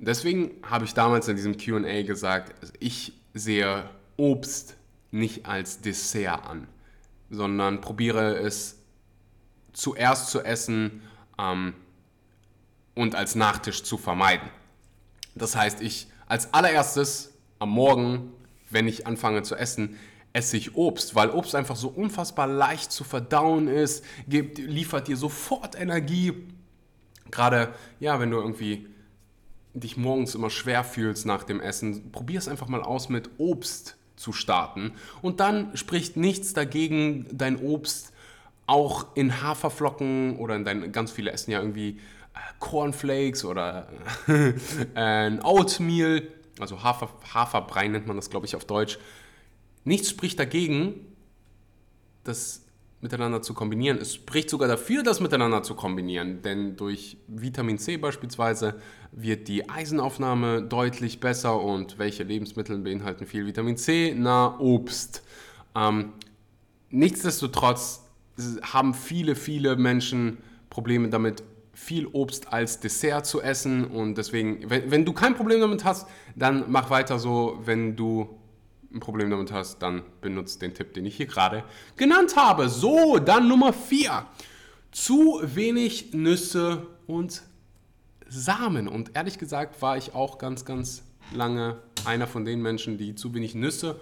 Deswegen 0.00 0.50
habe 0.62 0.84
ich 0.84 0.94
damals 0.94 1.28
in 1.28 1.36
diesem 1.36 1.56
QA 1.56 2.02
gesagt, 2.02 2.54
ich 2.80 3.12
sehe 3.34 3.88
Obst 4.16 4.77
nicht 5.10 5.46
als 5.46 5.80
Dessert 5.80 6.44
an, 6.46 6.68
sondern 7.30 7.80
probiere 7.80 8.36
es 8.36 8.78
zuerst 9.72 10.30
zu 10.30 10.42
essen 10.42 11.02
ähm, 11.38 11.74
und 12.94 13.14
als 13.14 13.34
Nachtisch 13.34 13.82
zu 13.82 13.96
vermeiden. 13.96 14.48
Das 15.34 15.56
heißt, 15.56 15.80
ich 15.80 16.08
als 16.26 16.52
allererstes 16.52 17.32
am 17.58 17.70
Morgen, 17.70 18.32
wenn 18.70 18.86
ich 18.86 19.06
anfange 19.06 19.42
zu 19.42 19.54
essen, 19.56 19.96
esse 20.32 20.56
ich 20.56 20.76
Obst, 20.76 21.14
weil 21.14 21.30
Obst 21.30 21.54
einfach 21.54 21.76
so 21.76 21.88
unfassbar 21.88 22.46
leicht 22.46 22.92
zu 22.92 23.02
verdauen 23.02 23.66
ist, 23.66 24.04
gibt, 24.28 24.58
liefert 24.58 25.08
dir 25.08 25.16
sofort 25.16 25.78
Energie. 25.78 26.34
Gerade, 27.30 27.74
ja, 27.98 28.20
wenn 28.20 28.30
du 28.30 28.38
irgendwie 28.38 28.86
dich 29.74 29.96
morgens 29.96 30.34
immer 30.34 30.50
schwer 30.50 30.84
fühlst 30.84 31.24
nach 31.24 31.44
dem 31.44 31.60
Essen, 31.60 32.10
probier 32.12 32.38
es 32.38 32.48
einfach 32.48 32.68
mal 32.68 32.82
aus 32.82 33.08
mit 33.08 33.30
Obst 33.38 33.97
zu 34.18 34.32
starten. 34.32 34.92
Und 35.22 35.40
dann 35.40 35.76
spricht 35.76 36.16
nichts 36.16 36.52
dagegen, 36.52 37.26
dein 37.32 37.56
Obst 37.56 38.12
auch 38.66 39.06
in 39.14 39.42
Haferflocken 39.42 40.36
oder 40.36 40.56
in 40.56 40.64
dein, 40.64 40.92
ganz 40.92 41.10
viele 41.10 41.32
essen 41.32 41.50
ja 41.50 41.60
irgendwie 41.60 41.98
äh, 42.34 42.38
Cornflakes 42.58 43.44
oder 43.44 43.88
äh, 44.28 44.52
ein 44.94 45.42
Oatmeal, 45.42 46.22
also 46.58 46.82
Hafer, 46.82 47.08
Haferbrei 47.32 47.88
nennt 47.88 48.06
man 48.06 48.16
das, 48.16 48.30
glaube 48.30 48.46
ich, 48.46 48.54
auf 48.54 48.64
Deutsch. 48.64 48.98
Nichts 49.84 50.10
spricht 50.10 50.38
dagegen, 50.38 51.06
das 52.24 52.62
miteinander 53.00 53.42
zu 53.42 53.54
kombinieren. 53.54 53.98
Es 53.98 54.14
spricht 54.14 54.50
sogar 54.50 54.68
dafür, 54.68 55.02
das 55.02 55.20
miteinander 55.20 55.62
zu 55.62 55.74
kombinieren, 55.74 56.42
denn 56.42 56.76
durch 56.76 57.16
Vitamin 57.28 57.78
C 57.78 57.96
beispielsweise 57.96 58.80
wird 59.12 59.48
die 59.48 59.68
Eisenaufnahme 59.68 60.62
deutlich 60.62 61.20
besser 61.20 61.60
und 61.60 61.98
welche 61.98 62.24
Lebensmittel 62.24 62.78
beinhalten 62.78 63.26
viel 63.26 63.46
Vitamin 63.46 63.76
C? 63.76 64.14
Na, 64.16 64.58
Obst. 64.58 65.22
Ähm, 65.76 66.12
nichtsdestotrotz 66.90 68.04
haben 68.62 68.94
viele, 68.94 69.34
viele 69.34 69.76
Menschen 69.76 70.38
Probleme 70.70 71.08
damit, 71.08 71.42
viel 71.72 72.06
Obst 72.06 72.52
als 72.52 72.80
Dessert 72.80 73.26
zu 73.26 73.40
essen. 73.40 73.84
Und 73.84 74.18
deswegen, 74.18 74.68
wenn, 74.68 74.90
wenn 74.90 75.04
du 75.04 75.12
kein 75.12 75.34
Problem 75.34 75.60
damit 75.60 75.84
hast, 75.84 76.08
dann 76.34 76.64
mach 76.68 76.90
weiter 76.90 77.18
so. 77.18 77.60
Wenn 77.64 77.94
du 77.94 78.37
ein 78.92 79.00
Problem 79.00 79.30
damit 79.30 79.52
hast, 79.52 79.80
dann 79.80 80.02
benutzt 80.20 80.62
den 80.62 80.74
Tipp, 80.74 80.94
den 80.94 81.04
ich 81.04 81.16
hier 81.16 81.26
gerade 81.26 81.64
genannt 81.96 82.36
habe. 82.36 82.68
So, 82.68 83.18
dann 83.18 83.48
Nummer 83.48 83.72
4. 83.72 84.26
Zu 84.90 85.40
wenig 85.42 86.14
Nüsse 86.14 86.86
und 87.06 87.42
Samen. 88.28 88.88
Und 88.88 89.14
ehrlich 89.14 89.38
gesagt 89.38 89.80
war 89.82 89.96
ich 89.96 90.14
auch 90.14 90.38
ganz, 90.38 90.64
ganz 90.64 91.02
lange 91.32 91.78
einer 92.04 92.26
von 92.26 92.44
den 92.44 92.62
Menschen, 92.62 92.98
die 92.98 93.14
zu 93.14 93.34
wenig 93.34 93.54
Nüsse 93.54 94.00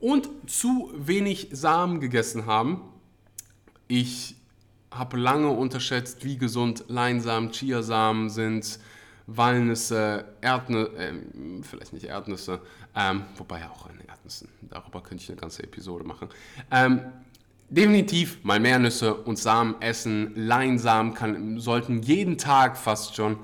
und 0.00 0.28
zu 0.46 0.90
wenig 0.96 1.48
Samen 1.52 2.00
gegessen 2.00 2.46
haben. 2.46 2.82
Ich 3.88 4.36
habe 4.90 5.16
lange 5.16 5.48
unterschätzt, 5.48 6.24
wie 6.24 6.38
gesund 6.38 6.84
Leinsamen, 6.88 7.50
Chiasamen 7.52 8.30
sind, 8.30 8.78
Walnüsse, 9.26 10.24
Erdnüsse, 10.40 10.90
äh, 10.96 11.12
vielleicht 11.62 11.92
nicht 11.92 12.06
Erdnüsse, 12.06 12.60
ähm, 12.96 13.24
wobei 13.36 13.66
auch 13.68 13.86
eine 13.86 14.06
Erdnüsse, 14.08 14.48
darüber 14.62 15.02
könnte 15.02 15.22
ich 15.22 15.30
eine 15.30 15.40
ganze 15.40 15.62
Episode 15.62 16.04
machen. 16.04 16.28
Ähm, 16.70 17.00
definitiv 17.68 18.44
mal 18.44 18.60
mehr 18.60 18.78
Nüsse 18.78 19.14
und 19.14 19.38
Samen 19.38 19.80
essen. 19.80 20.32
Leinsamen 20.34 21.14
kann, 21.14 21.58
sollten 21.58 22.02
jeden 22.02 22.36
Tag 22.36 22.76
fast 22.76 23.16
schon 23.16 23.38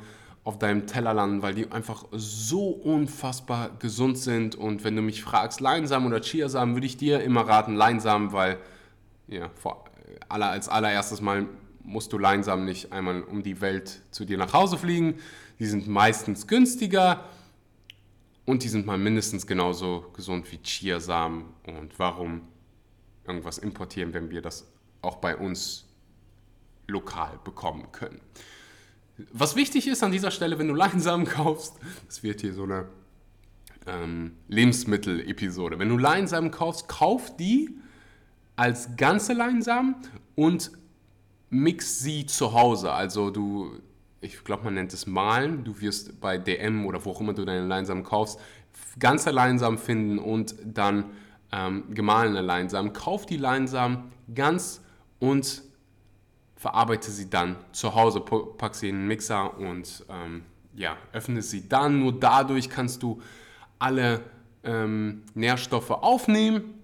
auf 0.44 0.58
deinem 0.58 0.86
Teller 0.86 1.12
landen, 1.12 1.42
weil 1.42 1.54
die 1.54 1.70
einfach 1.70 2.04
so 2.12 2.68
unfassbar 2.68 3.70
gesund 3.78 4.18
sind. 4.18 4.54
Und 4.54 4.84
wenn 4.84 4.96
du 4.96 5.02
mich 5.02 5.22
fragst, 5.22 5.60
Leinsamen 5.60 6.08
oder 6.08 6.22
Chiasamen, 6.22 6.74
würde 6.74 6.86
ich 6.86 6.96
dir 6.96 7.20
immer 7.20 7.42
raten, 7.42 7.74
Leinsamen, 7.74 8.32
weil 8.32 8.58
ja, 9.26 9.50
vor, 9.54 9.84
aller, 10.28 10.50
als 10.50 10.68
allererstes 10.68 11.20
Mal 11.20 11.46
musst 11.82 12.12
du 12.12 12.18
Leinsamen 12.18 12.64
nicht 12.64 12.92
einmal 12.92 13.22
um 13.22 13.42
die 13.42 13.60
Welt 13.60 14.02
zu 14.10 14.24
dir 14.24 14.38
nach 14.38 14.52
Hause 14.52 14.78
fliegen. 14.78 15.14
Die 15.58 15.66
sind 15.66 15.88
meistens 15.88 16.46
günstiger 16.46 17.24
und 18.44 18.62
die 18.62 18.68
sind 18.68 18.86
mal 18.86 18.98
mindestens 18.98 19.46
genauso 19.46 20.10
gesund 20.14 20.50
wie 20.52 20.58
Chiasamen. 20.58 21.44
Und 21.66 21.98
warum 21.98 22.42
irgendwas 23.26 23.58
importieren, 23.58 24.14
wenn 24.14 24.30
wir 24.30 24.42
das 24.42 24.66
auch 25.02 25.16
bei 25.16 25.36
uns 25.36 25.86
lokal 26.86 27.38
bekommen 27.44 27.92
können? 27.92 28.20
Was 29.32 29.56
wichtig 29.56 29.88
ist 29.88 30.02
an 30.02 30.12
dieser 30.12 30.30
Stelle, 30.30 30.58
wenn 30.58 30.68
du 30.68 30.74
Leinsamen 30.74 31.26
kaufst, 31.26 31.74
das 32.06 32.22
wird 32.22 32.40
hier 32.40 32.54
so 32.54 32.62
eine 32.64 32.86
ähm, 33.86 34.36
Lebensmittel-Episode. 34.48 35.78
Wenn 35.78 35.88
du 35.88 35.98
Leinsamen 35.98 36.50
kaufst, 36.50 36.88
kauf 36.88 37.36
die 37.36 37.78
als 38.56 38.96
ganze 38.96 39.32
Leinsamen 39.32 39.96
und 40.34 40.72
mix 41.50 42.00
sie 42.00 42.26
zu 42.26 42.52
Hause. 42.52 42.92
Also 42.92 43.30
du, 43.30 43.72
ich 44.20 44.44
glaube, 44.44 44.64
man 44.64 44.74
nennt 44.74 44.92
es 44.92 45.06
Malen. 45.06 45.64
Du 45.64 45.80
wirst 45.80 46.20
bei 46.20 46.38
DM 46.38 46.86
oder 46.86 47.04
wo 47.04 47.10
auch 47.10 47.20
immer 47.20 47.32
du 47.32 47.44
deine 47.44 47.66
Leinsamen 47.66 48.04
kaufst, 48.04 48.40
ganze 48.98 49.30
Leinsamen 49.30 49.78
finden 49.78 50.18
und 50.18 50.54
dann 50.64 51.06
ähm, 51.52 51.94
gemahlene 51.94 52.40
Leinsamen. 52.40 52.92
Kauf 52.92 53.26
die 53.26 53.36
Leinsamen 53.36 54.12
ganz 54.34 54.82
und 55.18 55.62
verarbeite 56.56 57.10
sie 57.10 57.30
dann 57.30 57.56
zu 57.72 57.94
Hause, 57.94 58.20
pack 58.20 58.74
sie 58.74 58.88
in 58.88 58.96
den 58.96 59.06
Mixer 59.06 59.56
und 59.58 60.04
ähm, 60.08 60.42
ja, 60.74 60.96
öffne 61.12 61.42
sie 61.42 61.68
dann. 61.68 62.00
Nur 62.00 62.18
dadurch 62.18 62.68
kannst 62.68 63.02
du 63.02 63.20
alle 63.78 64.20
ähm, 64.64 65.22
Nährstoffe 65.34 65.90
aufnehmen. 65.90 66.74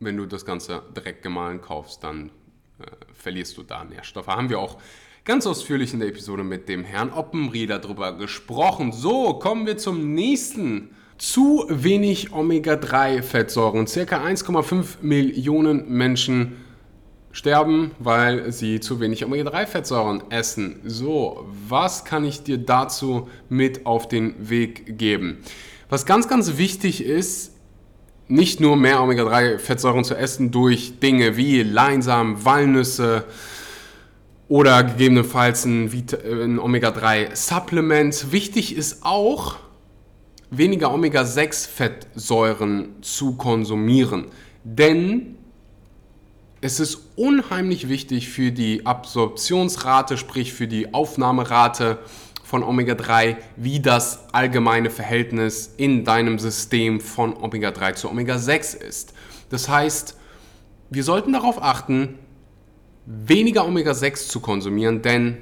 Wenn 0.00 0.16
du 0.16 0.26
das 0.26 0.44
Ganze 0.44 0.82
direkt 0.96 1.22
gemahlen 1.22 1.60
kaufst, 1.60 2.02
dann 2.04 2.30
äh, 2.78 2.84
verlierst 3.14 3.56
du 3.56 3.62
da 3.62 3.84
Nährstoffe. 3.84 4.26
Haben 4.26 4.50
wir 4.50 4.58
auch 4.58 4.78
ganz 5.24 5.46
ausführlich 5.46 5.94
in 5.94 6.00
der 6.00 6.08
Episode 6.08 6.44
mit 6.44 6.68
dem 6.68 6.84
Herrn 6.84 7.10
Oppenri 7.10 7.66
darüber 7.66 8.16
gesprochen. 8.16 8.92
So, 8.92 9.34
kommen 9.34 9.66
wir 9.66 9.78
zum 9.78 10.14
nächsten. 10.14 10.90
Zu 11.16 11.64
wenig 11.68 12.32
Omega-3-Fettsäuren. 12.32 13.86
Circa 13.86 14.20
1,5 14.20 14.96
Millionen 15.00 15.88
Menschen 15.88 16.56
sterben, 17.30 17.92
weil 18.00 18.52
sie 18.52 18.80
zu 18.80 19.00
wenig 19.00 19.24
Omega-3-Fettsäuren 19.24 20.24
essen. 20.30 20.80
So, 20.84 21.46
was 21.68 22.04
kann 22.04 22.24
ich 22.24 22.42
dir 22.42 22.58
dazu 22.58 23.28
mit 23.48 23.86
auf 23.86 24.08
den 24.08 24.48
Weg 24.50 24.98
geben? 24.98 25.38
Was 25.88 26.04
ganz, 26.04 26.28
ganz 26.28 26.56
wichtig 26.56 27.04
ist, 27.04 27.53
nicht 28.28 28.60
nur 28.60 28.76
mehr 28.76 29.02
Omega-3-Fettsäuren 29.02 30.04
zu 30.04 30.14
essen 30.14 30.50
durch 30.50 31.00
Dinge 31.00 31.36
wie 31.36 31.62
Leinsamen, 31.62 32.44
Walnüsse 32.44 33.24
oder 34.48 34.84
gegebenenfalls 34.84 35.64
ein, 35.64 35.90
ein 36.24 36.58
Omega-3-Supplement. 36.58 38.32
Wichtig 38.32 38.76
ist 38.76 39.04
auch, 39.04 39.56
weniger 40.50 40.92
Omega-6-Fettsäuren 40.92 43.02
zu 43.02 43.36
konsumieren. 43.36 44.26
Denn 44.62 45.36
es 46.60 46.80
ist 46.80 46.98
unheimlich 47.16 47.88
wichtig 47.88 48.30
für 48.30 48.50
die 48.50 48.86
Absorptionsrate, 48.86 50.16
sprich 50.16 50.54
für 50.54 50.66
die 50.66 50.94
Aufnahmerate 50.94 51.98
von 52.54 52.62
Omega-3, 52.62 53.36
wie 53.56 53.80
das 53.80 54.32
allgemeine 54.32 54.88
Verhältnis 54.88 55.74
in 55.76 56.04
deinem 56.04 56.38
System 56.38 57.00
von 57.00 57.34
Omega-3 57.36 57.94
zu 57.94 58.08
Omega-6 58.08 58.76
ist. 58.76 59.12
Das 59.50 59.68
heißt, 59.68 60.16
wir 60.88 61.02
sollten 61.02 61.32
darauf 61.32 61.60
achten, 61.60 62.16
weniger 63.06 63.66
Omega-6 63.66 64.28
zu 64.28 64.38
konsumieren, 64.38 65.02
denn 65.02 65.38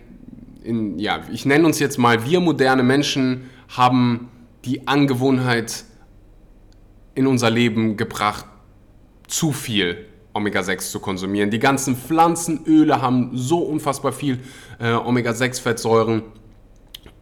in, 0.64 0.98
ja, 0.98 1.20
ich 1.30 1.44
nenne 1.44 1.66
uns 1.66 1.80
jetzt 1.80 1.98
mal, 1.98 2.24
wir 2.24 2.40
moderne 2.40 2.82
Menschen 2.82 3.50
haben 3.68 4.30
die 4.64 4.88
Angewohnheit 4.88 5.84
in 7.14 7.26
unser 7.26 7.50
Leben 7.50 7.98
gebracht, 7.98 8.46
zu 9.28 9.52
viel 9.52 10.06
Omega-6 10.32 10.90
zu 10.90 10.98
konsumieren. 10.98 11.50
Die 11.50 11.58
ganzen 11.58 11.94
Pflanzenöle 11.94 13.02
haben 13.02 13.32
so 13.34 13.58
unfassbar 13.58 14.12
viel 14.12 14.38
äh, 14.78 14.94
Omega-6-Fettsäuren 14.94 16.22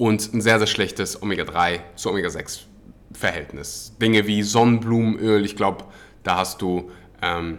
und 0.01 0.33
ein 0.33 0.41
sehr, 0.41 0.57
sehr 0.57 0.67
schlechtes 0.67 1.23
Omega-3 1.23 1.81
zu 1.95 2.09
Omega-6-Verhältnis. 2.09 3.93
Dinge 4.01 4.27
wie 4.27 4.43
Sonnenblumenöl, 4.43 5.45
ich 5.45 5.57
glaube, 5.57 5.85
da 6.23 6.37
hast 6.37 6.63
du 6.63 6.91
ähm, 7.21 7.59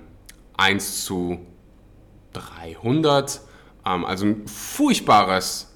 1 0.57 1.05
zu 1.05 1.45
300, 2.33 3.41
ähm, 3.85 4.05
also 4.05 4.25
ein 4.25 4.47
furchtbares 4.47 5.71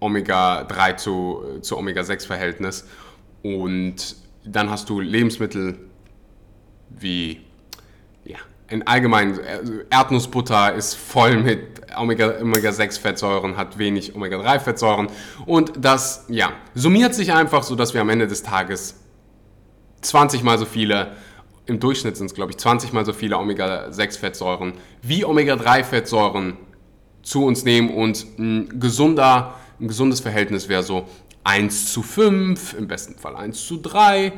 Omega-3 0.00 0.96
zu, 0.96 1.42
äh, 1.58 1.60
zu 1.60 1.76
Omega-6-Verhältnis. 1.76 2.88
Und 3.42 4.16
dann 4.42 4.70
hast 4.70 4.88
du 4.88 5.00
Lebensmittel 5.00 5.80
wie 6.88 7.42
in 8.70 8.86
allgemein, 8.86 9.38
äh, 9.38 9.60
Erdnussbutter 9.90 10.74
ist 10.74 10.94
voll 10.94 11.36
mit 11.36 11.60
Omega-6-Fettsäuren, 11.96 13.56
hat 13.56 13.78
wenig 13.78 14.14
Omega-3-Fettsäuren 14.14 15.08
und 15.44 15.72
das, 15.76 16.24
ja, 16.28 16.52
summiert 16.74 17.14
sich 17.14 17.32
einfach, 17.32 17.64
sodass 17.64 17.94
wir 17.94 18.00
am 18.00 18.08
Ende 18.08 18.28
des 18.28 18.42
Tages 18.42 18.94
20 20.02 20.44
mal 20.44 20.56
so 20.56 20.64
viele, 20.64 21.16
im 21.66 21.80
Durchschnitt 21.80 22.16
sind 22.16 22.26
es 22.26 22.34
glaube 22.34 22.52
ich 22.52 22.58
20 22.58 22.92
mal 22.92 23.04
so 23.04 23.12
viele 23.12 23.38
Omega-6-Fettsäuren 23.38 24.74
wie 25.02 25.24
Omega-3-Fettsäuren 25.24 26.56
zu 27.22 27.44
uns 27.44 27.64
nehmen 27.64 27.90
und 27.90 28.24
ein 28.38 28.80
gesunder, 28.80 29.54
ein 29.80 29.88
gesundes 29.88 30.20
Verhältnis 30.20 30.68
wäre 30.68 30.84
so 30.84 31.06
1 31.42 31.92
zu 31.92 32.02
5, 32.02 32.74
im 32.74 32.86
besten 32.86 33.18
Fall 33.18 33.34
1 33.34 33.66
zu 33.66 33.78
3 33.78 34.32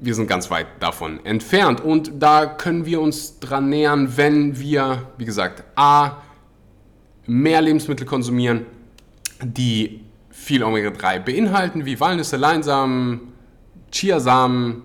wir 0.00 0.14
sind 0.14 0.26
ganz 0.28 0.50
weit 0.50 0.66
davon 0.80 1.24
entfernt. 1.24 1.80
Und 1.80 2.12
da 2.22 2.46
können 2.46 2.86
wir 2.86 3.00
uns 3.00 3.40
dran 3.40 3.68
nähern, 3.68 4.16
wenn 4.16 4.58
wir, 4.58 5.10
wie 5.18 5.24
gesagt, 5.24 5.64
A, 5.76 6.22
mehr 7.26 7.60
Lebensmittel 7.60 8.06
konsumieren, 8.06 8.66
die 9.42 10.04
viel 10.30 10.62
Omega-3 10.62 11.20
beinhalten, 11.20 11.84
wie 11.84 11.98
Walnüsse, 11.98 12.36
Leinsamen, 12.36 13.32
Chiasamen 13.90 14.82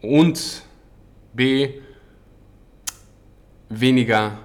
und 0.00 0.62
B, 1.32 1.80
weniger 3.68 4.38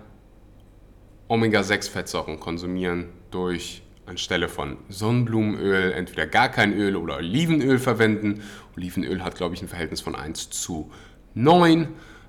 Omega-6-Fettsäuren 1.28 2.40
konsumieren 2.40 3.10
durch 3.32 3.82
anstelle 4.08 4.48
von 4.50 4.78
Sonnenblumenöl 4.90 5.92
entweder 5.92 6.28
gar 6.28 6.50
kein 6.50 6.74
Öl 6.74 6.96
oder 6.96 7.18
Olivenöl 7.18 7.80
verwenden. 7.80 8.42
Olivenöl 8.76 9.24
hat, 9.24 9.36
glaube 9.36 9.56
ich, 9.56 9.62
ein 9.62 9.68
Verhältnis 9.68 10.02
von 10.02 10.16
1 10.16 10.50
zu 10.50 10.92
9. 11.34 11.88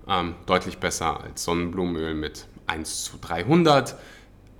Ähm, 0.08 0.34
deutlich 0.46 0.78
besser 0.78 1.22
als 1.22 1.44
Sonnenblumenöl 1.44 2.14
mit 2.14 2.46
1 2.66 3.04
zu 3.04 3.18
300. 3.18 3.96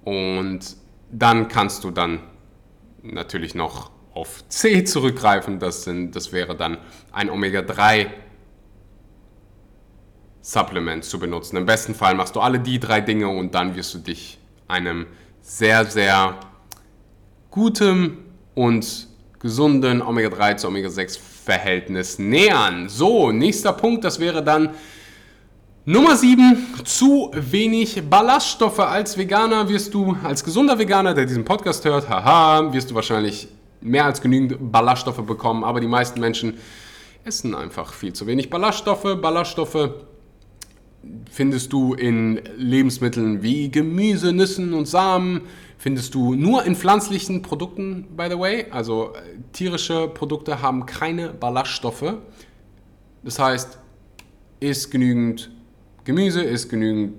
Und 0.05 0.77
dann 1.11 1.49
kannst 1.49 1.85
du 1.85 1.91
dann 1.91 2.21
natürlich 3.03 3.55
noch 3.55 3.91
auf 4.15 4.47
C 4.49 4.85
zurückgreifen. 4.85 5.59
Das, 5.59 5.85
sind, 5.85 6.17
das 6.17 6.33
wäre 6.33 6.57
dann 6.57 6.79
ein 7.13 7.31
Omega-3 7.31 8.07
Supplement 10.41 11.05
zu 11.05 11.19
benutzen. 11.19 11.57
Im 11.57 11.67
besten 11.67 11.95
Fall 11.95 12.15
machst 12.15 12.37
du 12.37 12.41
alle 12.41 12.61
die 12.61 12.81
drei 12.81 13.01
Dinge 13.01 13.29
und 13.29 13.55
dann 13.55 13.77
wirst 13.77 13.93
du 13.95 13.99
dich 13.99 14.39
einem 14.67 15.07
sehr, 15.41 15.85
sehr 15.85 16.39
gutem 17.51 18.19
und 18.55 19.07
gesunden 19.39 20.03
Omega-3 20.03 20.57
zu 20.57 20.69
Omega-6-Verhältnis 20.69 22.19
nähern. 22.19 22.89
So, 22.89 23.31
nächster 23.31 23.73
Punkt, 23.73 24.05
das 24.05 24.19
wäre 24.19 24.43
dann 24.43 24.71
Nummer 25.85 26.17
7, 26.17 26.83
zu 26.85 27.31
wenig 27.35 28.03
Ballaststoffe. 28.11 28.81
Als 28.81 29.17
Veganer 29.17 29.69
wirst 29.69 29.95
du, 29.95 30.17
als 30.23 30.45
gesunder 30.45 30.79
Veganer, 30.79 31.15
der 31.15 31.25
diesen 31.25 31.45
Podcast 31.45 31.85
hört, 31.85 32.09
haha, 32.11 32.73
wirst 32.73 32.91
du 32.91 32.95
wahrscheinlich 32.95 33.49
mehr 33.81 34.05
als 34.05 34.21
genügend 34.21 34.71
Ballaststoffe 34.73 35.25
bekommen, 35.25 35.65
aber 35.65 35.81
die 35.81 35.87
meisten 35.87 36.21
Menschen 36.21 36.59
essen 37.25 37.55
einfach 37.55 37.93
viel 37.93 38.13
zu 38.13 38.27
wenig 38.27 38.51
Ballaststoffe. 38.51 39.17
Ballaststoffe 39.23 39.91
findest 41.31 41.73
du 41.73 41.95
in 41.95 42.41
Lebensmitteln 42.57 43.43
wie 43.43 43.71
Gemüse, 43.71 44.33
Nüssen 44.33 44.75
und 44.75 44.87
Samen, 44.87 45.43
findest 45.79 46.15
du 46.15 46.35
nur 46.35 46.65
in 46.65 46.75
pflanzlichen 46.75 47.41
Produkten, 47.41 48.09
by 48.17 48.27
the 48.29 48.39
way. 48.39 48.67
Also 48.71 49.15
äh, 49.15 49.39
tierische 49.53 50.09
Produkte 50.09 50.61
haben 50.61 50.85
keine 50.85 51.29
Ballaststoffe. 51.29 52.15
Das 53.23 53.39
heißt, 53.39 53.79
isst 54.61 54.91
genügend 54.91 55.51
Gemüse, 56.05 56.43
isst 56.43 56.69
genügend, 56.69 57.15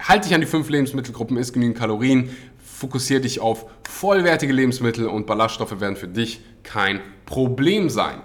halt 0.00 0.24
dich 0.24 0.34
an 0.34 0.40
die 0.40 0.46
fünf 0.46 0.68
Lebensmittelgruppen, 0.68 1.36
isst 1.36 1.54
genügend 1.54 1.78
Kalorien, 1.78 2.30
fokussiere 2.58 3.20
dich 3.20 3.40
auf 3.40 3.66
vollwertige 3.88 4.52
Lebensmittel 4.52 5.06
und 5.06 5.26
Ballaststoffe 5.26 5.80
werden 5.80 5.96
für 5.96 6.08
dich 6.08 6.40
kein 6.64 7.00
Problem 7.26 7.88
sein. 7.88 8.20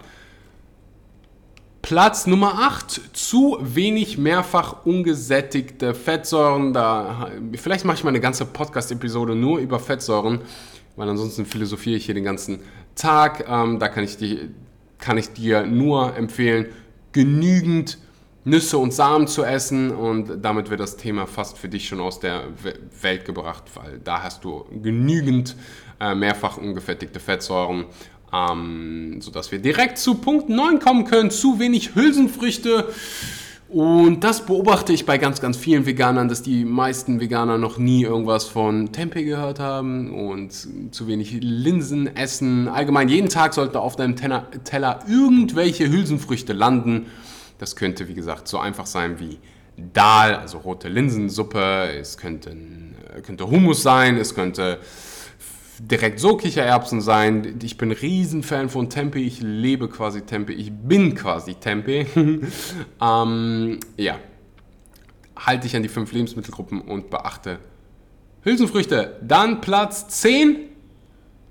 Platz 1.88 2.28
Nummer 2.28 2.60
8, 2.60 3.16
zu 3.16 3.58
wenig 3.62 4.18
mehrfach 4.18 4.86
ungesättigte 4.86 5.94
Fettsäuren. 5.94 6.74
Da, 6.74 7.32
vielleicht 7.54 7.86
mache 7.86 7.96
ich 7.96 8.04
mal 8.04 8.10
eine 8.10 8.20
ganze 8.20 8.46
Podcast-Episode 8.46 9.36
nur 9.36 9.60
über 9.60 9.80
Fettsäuren, 9.80 10.42
weil 10.98 11.08
ansonsten 11.08 11.46
philosophiere 11.46 11.96
ich 11.96 12.06
hier 12.06 12.14
den 12.14 12.26
ganzen 12.26 12.60
Tag. 12.96 13.46
Ähm, 13.48 13.80
da 13.80 13.88
kann 13.88 14.04
ich, 14.04 14.18
die, 14.18 14.50
kann 14.98 15.18
ich 15.18 15.32
dir 15.32 15.66
nur 15.66 16.14
empfehlen, 16.18 16.66
genügend 17.14 18.00
Nüsse 18.44 18.78
und 18.78 18.94
Samen 18.94 19.28
zu 19.28 19.46
essen 19.46 19.92
und 19.92 20.44
damit 20.44 20.70
wird 20.70 20.82
das 20.82 20.98
Thema 20.98 21.26
fast 21.26 21.58
für 21.58 21.70
dich 21.70 21.88
schon 21.88 22.02
aus 22.02 22.20
der 22.20 22.48
Welt 23.02 23.24
gebracht, 23.24 23.64
weil 23.76 24.00
da 24.00 24.24
hast 24.24 24.44
du 24.44 24.66
genügend 24.84 25.56
äh, 26.02 26.16
mehrfach 26.16 26.58
ungefettigte 26.58 27.22
Fettsäuren 27.22 27.86
ähm, 28.34 29.18
sodass 29.22 29.52
wir 29.52 29.60
direkt 29.60 29.98
zu 29.98 30.16
Punkt 30.16 30.50
9 30.50 30.80
kommen 30.80 31.06
können. 31.06 31.32
Zu 31.32 31.60
wenig 31.60 31.96
Hülsenfrüchte. 31.96 32.88
Und 33.70 34.24
das 34.24 34.46
beobachte 34.46 34.94
ich 34.94 35.06
bei 35.06 35.18
ganz, 35.18 35.42
ganz 35.42 35.58
vielen 35.58 35.86
Veganern, 35.86 36.30
dass 36.30 36.42
die 36.42 36.64
meisten 36.64 37.20
Veganer 37.20 37.58
noch 37.58 37.78
nie 37.78 38.04
irgendwas 38.04 38.46
von 38.46 38.94
Tempeh 38.94 39.26
gehört 39.26 39.60
haben 39.60 40.14
und 40.14 40.54
zu 40.92 41.08
wenig 41.08 41.38
Linsen 41.42 42.16
essen. 42.16 42.70
Allgemein 42.70 43.10
jeden 43.10 43.28
Tag 43.28 43.54
sollte 43.54 43.82
auf 43.82 43.98
deinem 43.98 44.16
Teller 44.16 45.00
irgendwelche 45.08 45.90
Hülsenfrüchte 45.90 46.54
landen. 46.54 47.08
Das 47.58 47.76
könnte, 47.76 48.08
wie 48.08 48.14
gesagt, 48.14 48.48
so 48.48 48.58
einfach 48.58 48.86
sein 48.86 49.20
wie 49.20 49.38
Dal, 49.94 50.36
also 50.36 50.60
rote 50.60 50.88
Linsensuppe. 50.88 51.90
Es 52.00 52.18
könnte, 52.18 52.56
könnte 53.24 53.50
Hummus 53.50 53.84
sein, 53.84 54.18
es 54.18 54.34
könnte 54.34 54.80
direkt 55.80 56.20
so 56.20 56.38
Kichererbsen 56.38 57.02
sein. 57.02 57.60
Ich 57.64 57.78
bin 57.78 57.92
Riesenfan 57.92 58.70
von 58.70 58.90
Tempeh. 58.90 59.22
Ich 59.22 59.42
lebe 59.42 59.90
quasi 59.90 60.22
Tempeh. 60.22 60.54
Ich 60.54 60.72
bin 60.72 61.16
quasi 61.16 61.56
Tempeh. 61.56 62.06
ähm, 63.02 63.80
ja. 63.98 64.20
Halte 65.36 65.64
dich 65.64 65.76
an 65.76 65.84
die 65.84 65.90
fünf 65.90 66.14
Lebensmittelgruppen 66.14 66.80
und 66.82 67.10
beachte 67.10 67.60
Hülsenfrüchte. 68.44 69.18
Dann 69.22 69.60
Platz 69.62 70.08
10. 70.08 70.58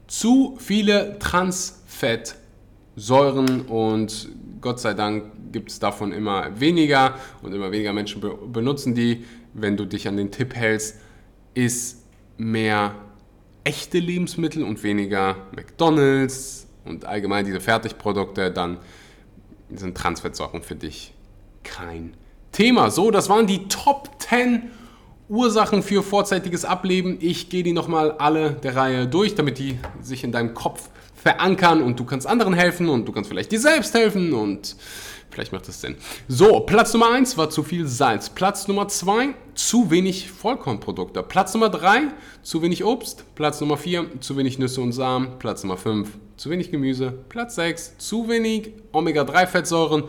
Zu 0.09 0.57
viele 0.59 1.19
Transfettsäuren 1.19 3.63
und 3.63 4.29
Gott 4.61 4.81
sei 4.81 4.95
Dank 4.95 5.53
gibt 5.53 5.71
es 5.71 5.79
davon 5.79 6.13
immer 6.13 6.61
weniger 6.61 7.15
und 7.43 7.53
immer 7.53 7.71
weniger 7.73 7.93
Menschen 7.93 8.23
benutzen 8.53 8.95
die. 8.95 9.25
Wenn 9.53 9.77
du 9.77 9.85
dich 9.85 10.07
an 10.07 10.17
den 10.17 10.31
Tipp 10.31 10.55
hältst, 10.55 11.01
ist 11.55 12.05
mehr 12.39 12.95
echte 13.67 13.99
Lebensmittel 13.99 14.63
und 14.63 14.83
weniger 14.85 15.37
McDonald's 15.55 16.69
und 16.85 17.05
allgemein 17.05 17.45
diese 17.45 17.61
Fertigprodukte, 17.61 18.53
dann 18.53 18.79
sind 19.75 19.97
Transfettsäuren 19.97 20.63
für 20.63 20.77
dich 20.77 21.13
kein 21.65 22.15
Thema. 22.53 22.91
So, 22.91 23.11
das 23.11 23.29
waren 23.29 23.49
die 23.49 23.67
Top 23.67 24.11
10 24.21 24.71
Ursachen 25.29 25.83
für 25.83 26.03
vorzeitiges 26.03 26.65
Ableben. 26.65 27.19
Ich 27.21 27.49
gehe 27.49 27.63
die 27.63 27.73
nochmal 27.73 28.13
alle 28.13 28.53
der 28.53 28.77
Reihe 28.77 29.07
durch, 29.07 29.35
damit 29.35 29.59
die 29.59 29.79
sich 30.01 30.25
in 30.25 30.33
deinem 30.33 30.55
Kopf 30.55 30.89
verankern 31.15 31.83
und 31.83 31.99
du 31.99 32.05
kannst 32.05 32.27
anderen 32.27 32.55
helfen 32.55 32.89
und 32.89 33.07
du 33.07 33.13
kannst 33.13 33.29
vielleicht 33.29 33.51
dir 33.51 33.61
selbst 33.61 33.95
helfen 33.95 34.33
und 34.33 34.77
Vielleicht 35.37 35.53
macht 35.53 35.69
das 35.69 35.83
Sinn. 35.83 35.97
So, 36.29 36.61
Platz 36.61 36.95
Nummer 36.95 37.11
1 37.11 37.37
war 37.37 37.51
zu 37.51 37.63
viel 37.63 37.87
Salz. 37.87 38.31
Platz 38.31 38.69
Nummer 38.69 38.89
2, 38.89 39.35
zu 39.55 39.91
wenig 39.91 40.31
Vollkornprodukte. 40.31 41.23
Platz 41.23 41.53
Nummer 41.53 41.69
3, 41.69 42.05
zu 42.43 42.63
wenig 42.63 42.85
Obst. 42.85 43.25
Platz 43.35 43.61
Nummer 43.61 43.77
4, 43.77 44.21
zu 44.21 44.39
wenig 44.39 44.59
Nüsse 44.59 44.81
und 44.81 44.93
Samen. 44.93 45.39
Platz 45.39 45.63
Nummer 45.63 45.77
5, 45.77 46.09
zu 46.39 46.49
wenig 46.49 46.71
Gemüse. 46.71 47.13
Platz 47.29 47.57
6, 47.57 47.99
zu 47.99 48.29
wenig 48.31 48.73
Omega-3-Fettsäuren. 48.93 50.05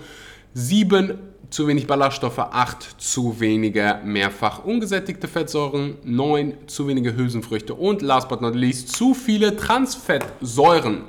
7, 0.54 1.20
zu 1.50 1.68
wenig 1.68 1.88
Ballaststoffe. 1.88 2.40
8, 2.40 3.02
zu 3.02 3.40
wenige 3.40 4.00
mehrfach 4.04 4.64
ungesättigte 4.64 5.28
Fettsäuren. 5.28 5.98
9, 6.04 6.68
zu 6.68 6.88
wenige 6.88 7.16
Hülsenfrüchte. 7.16 7.74
Und 7.74 8.02
last 8.02 8.30
but 8.30 8.42
not 8.42 8.56
least, 8.56 8.96
zu 8.96 9.14
viele 9.14 9.56
Transfettsäuren. 9.56 11.04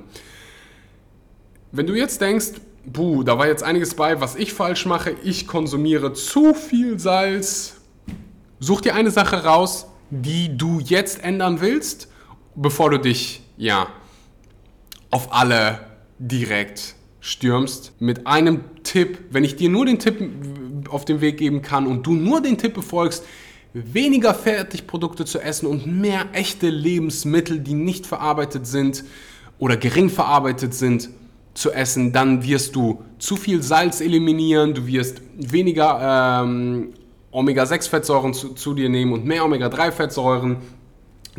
Wenn 1.73 1.87
du 1.87 1.95
jetzt 1.95 2.21
denkst, 2.21 2.53
puh, 2.93 3.23
da 3.23 3.39
war 3.39 3.47
jetzt 3.47 3.63
einiges 3.63 3.95
bei, 3.95 4.21
was 4.21 4.37
ich 4.37 4.53
falsch 4.53 4.87
mache. 4.87 5.15
Ich 5.23 5.47
konsumiere 5.47 6.13
zu 6.13 6.55
viel 6.55 6.99
Salz. 6.99 7.77
Such 8.61 8.81
dir 8.81 8.95
eine 8.95 9.11
Sache 9.11 9.45
raus, 9.45 9.87
die 10.11 10.57
du 10.57 10.81
jetzt 10.81 11.23
ändern 11.23 11.61
willst, 11.61 12.09
bevor 12.55 12.91
du 12.91 12.99
dich, 12.99 13.43
ja, 13.57 13.89
auf 15.11 15.33
alle 15.33 15.81
direkt 16.19 16.95
stürmst. 17.29 17.93
Mit 18.01 18.27
einem 18.27 18.61
Tipp, 18.83 19.19
wenn 19.31 19.45
ich 19.45 19.57
dir 19.57 19.69
nur 19.69 19.87
den 19.87 19.99
Tipp 19.99 20.17
auf 20.89 21.05
den 21.05 21.21
Weg 21.21 21.37
geben 21.37 21.63
kann 21.63 21.87
und 21.87 22.07
du 22.07 22.15
nur 22.15 22.41
den 22.41 22.57
Tipp 22.57 22.75
befolgst, 22.75 23.25
weniger 23.75 24.35
Fertigprodukte 24.35 25.27
zu 25.27 25.39
essen 25.39 25.67
und 25.67 25.87
mehr 25.87 26.27
echte 26.33 26.71
Lebensmittel, 26.71 27.61
die 27.61 27.75
nicht 27.75 28.07
verarbeitet 28.07 28.67
sind 28.67 29.05
oder 29.59 29.77
gering 29.77 30.09
verarbeitet 30.09 30.73
sind, 30.75 31.11
zu 31.53 31.73
essen, 31.73 32.13
dann 32.13 32.45
wirst 32.45 32.77
du 32.77 33.03
zu 33.19 33.37
viel 33.37 33.63
Salz 33.63 34.01
eliminieren, 34.01 34.75
du 34.75 34.87
wirst 34.87 35.21
weniger 35.37 36.43
ähm, 36.45 36.95
Omega-6-Fettsäuren 37.33 38.33
zu, 38.33 38.51
zu, 38.55 38.75
dir 38.75 38.89
nehmen 38.89 39.13
und 39.13 39.25
mehr 39.25 39.45
Omega-3-Fettsäuren. 39.45 40.59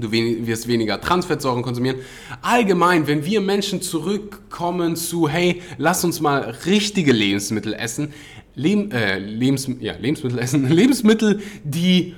Du 0.01 0.11
wirst 0.11 0.67
weniger 0.67 1.01
Transfettsäuren 1.01 1.61
konsumieren. 1.61 1.99
Allgemein, 2.41 3.07
wenn 3.07 3.25
wir 3.25 3.41
Menschen 3.41 3.81
zurückkommen 3.81 4.95
zu, 4.95 5.27
hey, 5.27 5.61
lass 5.77 6.03
uns 6.03 6.21
mal 6.21 6.55
richtige 6.65 7.11
Lebensmittel 7.11 7.73
essen, 7.73 8.13
Leb 8.55 8.93
äh, 8.93 9.19
Lebens 9.19 9.69
ja, 9.79 9.93
Lebensmittel 9.93 10.39
essen, 10.43 10.67
Lebensmittel, 10.69 11.41
die 11.63 12.15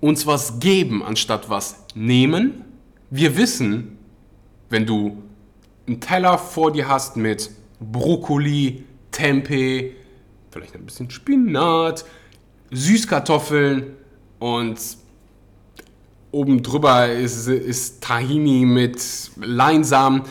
uns 0.00 0.26
was 0.26 0.60
geben, 0.60 1.02
anstatt 1.02 1.50
was 1.50 1.84
nehmen. 1.94 2.64
Wir 3.10 3.36
wissen, 3.36 3.98
wenn 4.70 4.86
du 4.86 5.22
einen 5.86 6.00
Teller 6.00 6.38
vor 6.38 6.72
dir 6.72 6.88
hast 6.88 7.16
mit 7.16 7.50
Brokkoli, 7.80 8.84
Tempeh, 9.10 9.92
vielleicht 10.50 10.74
ein 10.74 10.84
bisschen 10.84 11.10
Spinat, 11.10 12.04
Süßkartoffeln 12.70 13.96
und 14.38 14.78
oben 16.34 16.62
drüber 16.62 17.10
ist, 17.10 17.48
ist 17.48 18.02
Tahini 18.02 18.66
mit 18.66 19.30
Leinsamen 19.40 20.22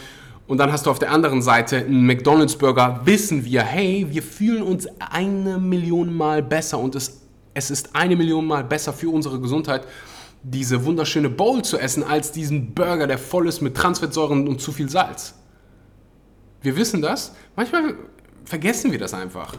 und 0.46 0.58
dann 0.58 0.72
hast 0.72 0.86
du 0.86 0.92
auf 0.92 1.00
der 1.00 1.12
anderen 1.12 1.42
Seite 1.42 1.78
einen 1.78 2.06
McDonald's 2.06 2.56
Burger, 2.58 3.02
wissen 3.06 3.46
wir, 3.46 3.64
hey, 3.64 4.06
wir 4.10 4.22
fühlen 4.22 4.62
uns 4.62 4.88
eine 5.00 5.58
Million 5.58 6.14
Mal 6.14 6.44
besser 6.44 6.80
und 6.80 6.96
es, 6.96 7.22
es 7.54 7.72
ist 7.72 7.96
eine 7.96 8.16
Million 8.16 8.46
Mal 8.46 8.64
besser 8.64 8.94
für 8.94 9.10
unsere 9.10 9.40
Gesundheit, 9.40 9.88
diese 10.44 10.84
wunderschöne 10.84 11.30
Bowl 11.30 11.64
zu 11.64 11.78
essen, 11.80 12.04
als 12.04 12.32
diesen 12.32 12.74
Burger, 12.74 13.08
der 13.08 13.18
voll 13.18 13.48
ist 13.48 13.62
mit 13.62 13.76
Transfettsäuren 13.76 14.48
und 14.48 14.60
zu 14.60 14.74
viel 14.74 14.90
Salz. 14.90 15.34
Wir 16.62 16.76
wissen 16.76 17.02
das. 17.02 17.34
Manchmal 17.56 17.96
vergessen 18.44 18.92
wir 18.92 19.00
das 19.00 19.14
einfach. 19.14 19.56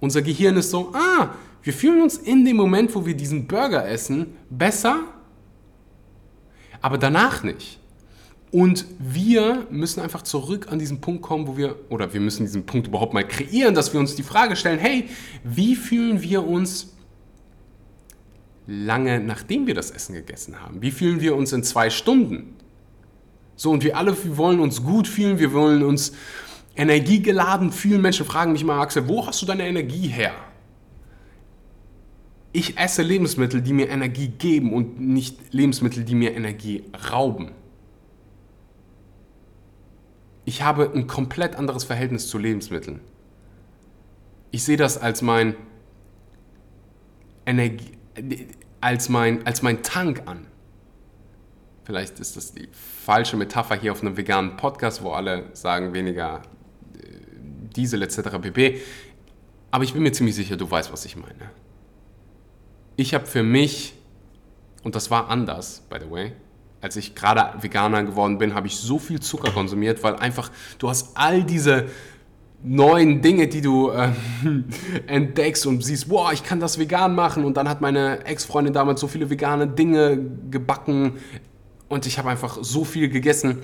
Unser 0.00 0.22
Gehirn 0.22 0.56
ist 0.56 0.70
so, 0.70 0.92
ah, 0.92 1.28
wir 1.62 1.72
fühlen 1.72 2.02
uns 2.02 2.16
in 2.16 2.44
dem 2.44 2.56
Moment, 2.56 2.94
wo 2.94 3.06
wir 3.06 3.14
diesen 3.14 3.46
Burger 3.46 3.88
essen, 3.88 4.34
besser, 4.48 5.00
aber 6.80 6.98
danach 6.98 7.42
nicht. 7.42 7.78
Und 8.52 8.84
wir 8.98 9.66
müssen 9.70 10.00
einfach 10.00 10.22
zurück 10.22 10.68
an 10.70 10.78
diesen 10.78 11.00
Punkt 11.00 11.22
kommen, 11.22 11.46
wo 11.46 11.56
wir, 11.56 11.76
oder 11.88 12.12
wir 12.12 12.20
müssen 12.20 12.44
diesen 12.44 12.66
Punkt 12.66 12.88
überhaupt 12.88 13.14
mal 13.14 13.26
kreieren, 13.26 13.74
dass 13.74 13.92
wir 13.92 14.00
uns 14.00 14.16
die 14.16 14.24
Frage 14.24 14.56
stellen, 14.56 14.80
hey, 14.80 15.08
wie 15.44 15.76
fühlen 15.76 16.20
wir 16.20 16.44
uns 16.44 16.94
lange 18.66 19.20
nachdem 19.20 19.66
wir 19.66 19.74
das 19.74 19.90
Essen 19.90 20.14
gegessen 20.14 20.60
haben? 20.60 20.82
Wie 20.82 20.90
fühlen 20.90 21.20
wir 21.20 21.36
uns 21.36 21.52
in 21.52 21.62
zwei 21.62 21.90
Stunden? 21.90 22.56
So, 23.54 23.70
und 23.70 23.84
wir 23.84 23.96
alle 23.96 24.16
wollen 24.36 24.58
uns 24.58 24.82
gut 24.82 25.06
fühlen, 25.06 25.38
wir 25.38 25.52
wollen 25.52 25.82
uns 25.82 26.12
energiegeladen 26.74 27.72
fühlen. 27.72 28.00
Menschen 28.00 28.26
fragen 28.26 28.52
mich 28.52 28.64
mal, 28.64 28.80
Axel, 28.80 29.06
wo 29.06 29.26
hast 29.26 29.42
du 29.42 29.46
deine 29.46 29.66
Energie 29.66 30.08
her? 30.08 30.32
Ich 32.52 32.78
esse 32.78 33.02
Lebensmittel, 33.02 33.62
die 33.62 33.72
mir 33.72 33.88
Energie 33.88 34.28
geben 34.28 34.72
und 34.72 35.00
nicht 35.00 35.52
Lebensmittel, 35.52 36.04
die 36.04 36.14
mir 36.14 36.34
Energie 36.34 36.84
rauben. 37.10 37.52
Ich 40.44 40.62
habe 40.62 40.90
ein 40.92 41.06
komplett 41.06 41.54
anderes 41.54 41.84
Verhältnis 41.84 42.28
zu 42.28 42.38
Lebensmitteln. 42.38 43.00
Ich 44.50 44.64
sehe 44.64 44.76
das 44.76 44.98
als 44.98 45.22
mein 45.22 45.54
Energie, 47.46 47.92
als 48.80 49.08
mein, 49.08 49.46
als 49.46 49.62
mein 49.62 49.84
Tank 49.84 50.22
an. 50.26 50.46
Vielleicht 51.84 52.18
ist 52.18 52.36
das 52.36 52.52
die 52.52 52.68
falsche 52.72 53.36
Metapher 53.36 53.76
hier 53.76 53.92
auf 53.92 54.02
einem 54.02 54.16
veganen 54.16 54.56
Podcast, 54.56 55.04
wo 55.04 55.10
alle 55.10 55.44
sagen 55.54 55.92
weniger 55.92 56.42
äh, 56.94 57.06
Diesel 57.76 58.02
etc. 58.02 58.38
pp. 58.40 58.80
Aber 59.70 59.84
ich 59.84 59.92
bin 59.92 60.02
mir 60.02 60.12
ziemlich 60.12 60.34
sicher, 60.34 60.56
du 60.56 60.68
weißt, 60.68 60.92
was 60.92 61.04
ich 61.04 61.16
meine. 61.16 61.50
Ich 63.00 63.14
habe 63.14 63.26
für 63.26 63.42
mich, 63.42 63.94
und 64.82 64.94
das 64.94 65.10
war 65.10 65.28
anders, 65.28 65.82
by 65.88 65.96
the 66.00 66.10
way, 66.10 66.32
als 66.80 66.96
ich 66.96 67.14
gerade 67.14 67.62
Veganer 67.62 68.02
geworden 68.04 68.38
bin, 68.38 68.54
habe 68.54 68.66
ich 68.66 68.76
so 68.76 68.98
viel 68.98 69.20
Zucker 69.20 69.50
konsumiert, 69.50 70.02
weil 70.02 70.16
einfach 70.16 70.50
du 70.78 70.88
hast 70.88 71.16
all 71.16 71.44
diese 71.44 71.86
neuen 72.62 73.22
Dinge, 73.22 73.48
die 73.48 73.60
du 73.60 73.90
äh, 73.90 74.12
entdeckst 75.06 75.66
und 75.66 75.82
siehst, 75.82 76.08
boah, 76.08 76.32
ich 76.32 76.42
kann 76.42 76.60
das 76.60 76.78
vegan 76.78 77.14
machen. 77.14 77.44
Und 77.44 77.56
dann 77.56 77.68
hat 77.68 77.80
meine 77.80 78.24
Ex-Freundin 78.24 78.72
damals 78.72 79.00
so 79.00 79.08
viele 79.08 79.30
vegane 79.30 79.66
Dinge 79.66 80.18
gebacken 80.50 81.18
und 81.88 82.06
ich 82.06 82.18
habe 82.18 82.30
einfach 82.30 82.58
so 82.60 82.84
viel 82.84 83.08
gegessen. 83.08 83.58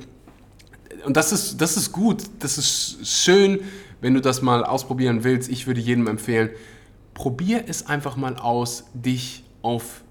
Und 1.05 1.16
das 1.16 1.33
ist, 1.33 1.61
das 1.61 1.77
ist 1.77 1.92
gut, 1.92 2.22
das 2.40 2.59
ist 2.59 3.07
schön, 3.07 3.61
wenn 4.01 4.14
du 4.14 4.20
das 4.20 4.42
mal 4.42 4.64
ausprobieren 4.64 5.25
willst. 5.25 5.49
Ich 5.51 5.66
würde 5.66 5.81
jedem 5.81 6.07
empfehlen, 6.07 6.51
probier 7.16 7.64
es 7.66 7.87
einfach 7.87 8.16
mal 8.16 8.37
aus, 8.37 8.85
dich 8.92 9.42
auf 9.62 10.05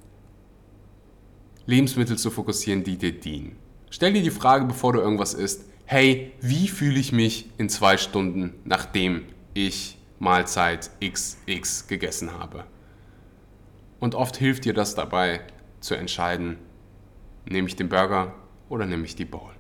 Lebensmittel 1.68 2.18
zu 2.18 2.32
fokussieren, 2.32 2.84
die 2.84 2.98
dir 2.98 3.14
dienen. 3.14 3.58
Stell 3.92 4.14
dir 4.14 4.24
die 4.24 4.32
Frage, 4.32 4.66
bevor 4.66 4.94
du 4.94 5.00
irgendwas 5.00 5.36
isst, 5.36 5.66
hey, 5.86 6.34
wie 6.42 6.68
fühle 6.68 7.00
ich 7.00 7.12
mich 7.12 7.52
in 7.60 7.70
zwei 7.70 7.98
Stunden, 7.98 8.56
nachdem 8.66 9.26
ich 9.54 10.00
Mahlzeit 10.18 10.90
XX 11.00 11.88
gegessen 11.88 12.34
habe? 12.34 12.66
Und 14.00 14.16
oft 14.16 14.36
hilft 14.38 14.66
dir 14.66 14.74
das 14.74 14.96
dabei 14.96 15.42
zu 15.82 15.94
entscheiden, 15.94 16.58
nehme 17.48 17.68
ich 17.68 17.76
den 17.76 17.88
Burger 17.88 18.34
oder 18.68 18.88
nehme 18.88 19.06
ich 19.06 19.16
die 19.16 19.26
Bowl. 19.26 19.55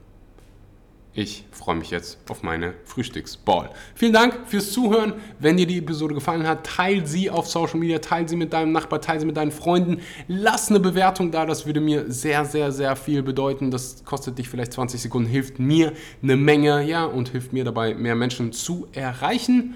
Ich 1.17 1.45
freue 1.49 1.75
mich 1.75 1.91
jetzt 1.91 2.17
auf 2.29 2.43
meine 2.43 2.73
Frühstücksball. 2.83 3.69
Vielen 3.95 4.11
Dank 4.11 4.37
fürs 4.47 4.73
Zuhören. 4.73 5.13
Wenn 5.39 5.55
dir 5.55 5.65
die 5.65 5.77
Episode 5.77 6.13
gefallen 6.13 6.45
hat, 6.45 6.65
teile 6.65 7.07
sie 7.07 7.29
auf 7.29 7.47
Social 7.47 7.79
Media, 7.79 7.99
teile 7.99 8.27
sie 8.27 8.35
mit 8.35 8.51
deinem 8.51 8.73
Nachbar, 8.73 8.99
teile 8.99 9.21
sie 9.21 9.25
mit 9.25 9.37
deinen 9.37 9.51
Freunden. 9.51 10.01
Lass 10.27 10.69
eine 10.69 10.81
Bewertung 10.81 11.31
da, 11.31 11.45
das 11.45 11.65
würde 11.65 11.79
mir 11.79 12.11
sehr, 12.11 12.43
sehr, 12.43 12.73
sehr 12.73 12.97
viel 12.97 13.23
bedeuten. 13.23 13.71
Das 13.71 14.03
kostet 14.03 14.37
dich 14.37 14.49
vielleicht 14.49 14.73
20 14.73 14.99
Sekunden, 14.99 15.29
hilft 15.29 15.57
mir 15.57 15.93
eine 16.21 16.35
Menge, 16.35 16.83
ja, 16.83 17.05
und 17.05 17.29
hilft 17.29 17.53
mir 17.53 17.63
dabei, 17.63 17.93
mehr 17.93 18.15
Menschen 18.15 18.51
zu 18.51 18.87
erreichen. 18.91 19.75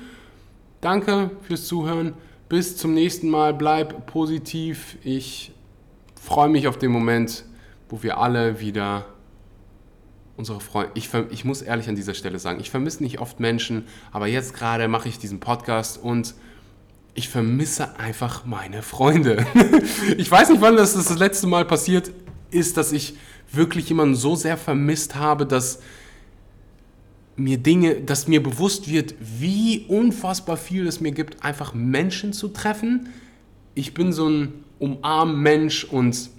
Danke 0.82 1.32
fürs 1.43 1.67
Zuhören. 1.67 2.15
Bis 2.49 2.75
zum 2.75 2.93
nächsten 2.93 3.30
Mal. 3.30 3.54
Bleib 3.54 4.08
positiv. 4.08 4.97
Ich 5.06 5.54
freue 6.21 6.49
mich 6.49 6.67
auf 6.67 6.78
den 6.78 6.91
Moment, 6.91 7.45
wo 7.88 8.04
wir 8.04 8.17
alle 8.17 8.60
wieder 8.60 9.06
unsere 10.39 10.62
Freunde, 10.62 10.91
ich, 10.95 11.10
ich 11.32 11.43
muss 11.43 11.62
ehrlich 11.62 11.89
an 11.89 11.95
dieser 11.95 12.13
Stelle 12.13 12.39
sagen, 12.39 12.62
ich 12.62 12.69
vermisse 12.69 13.04
nicht 13.04 13.19
oft 13.19 13.41
Menschen, 13.41 13.84
aber 14.13 14.28
jetzt 14.28 14.54
gerade 14.54 14.88
mache 14.88 15.10
ich 15.10 15.19
diesen 15.19 15.41
Podcast 15.41 16.02
und 16.02 16.34
ich 17.13 17.28
vermisse 17.28 17.99
einfach 17.99 18.45
meine 18.45 18.82
Freunde. 18.82 19.45
ich 20.17 20.32
weiß 20.32 20.49
nicht, 20.49 20.62
wann 20.62 20.78
das 20.78 20.93
das 20.93 21.19
letzte 21.19 21.45
Mal 21.45 21.65
passiert 21.65 22.12
ist, 22.52 22.78
dass 22.78 22.93
ich 22.93 23.15
wirklich 23.52 23.89
jemanden 23.89 24.15
so 24.15 24.38
sehr 24.38 24.56
vermisst 24.56 25.15
habe, 25.15 25.45
dass 25.45 25.80
mir 27.36 27.58
Dinge, 27.58 27.95
dass 27.95 28.30
mir 28.30 28.41
bewusst 28.41 28.89
wird, 28.89 29.15
wie 29.19 29.88
unfassbar 29.89 30.56
viel 30.56 30.88
es 30.88 31.02
mir 31.02 31.12
gibt, 31.12 31.43
einfach 31.43 31.73
Menschen 31.73 32.32
zu 32.32 32.47
treffen. 32.47 33.10
Ich 33.75 33.93
bin 33.93 34.13
so 34.13 34.30
ein 34.30 34.63
umarm 34.80 35.41
Mensch 35.41 35.84
und 35.84 36.30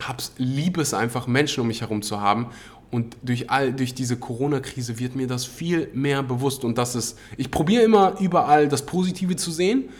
hab's, 0.00 0.32
liebe 0.36 0.80
es 0.80 0.94
einfach, 0.94 1.28
Menschen 1.28 1.60
um 1.60 1.68
mich 1.68 1.82
herum 1.82 2.02
zu 2.02 2.20
haben. 2.20 2.48
Und 2.90 3.16
durch, 3.22 3.50
all, 3.50 3.72
durch 3.72 3.94
diese 3.94 4.16
Corona-Krise 4.16 4.98
wird 4.98 5.14
mir 5.14 5.28
das 5.28 5.44
viel 5.44 5.88
mehr 5.94 6.22
bewusst. 6.22 6.64
Und 6.64 6.76
das 6.76 6.96
ist, 6.96 7.16
ich 7.36 7.50
probiere 7.50 7.84
immer 7.84 8.18
überall 8.20 8.68
das 8.68 8.84
Positive 8.84 9.36
zu 9.36 9.52
sehen. 9.52 9.90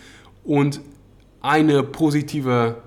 Und 0.44 0.80
eine 1.40 1.84
positive 1.84 2.82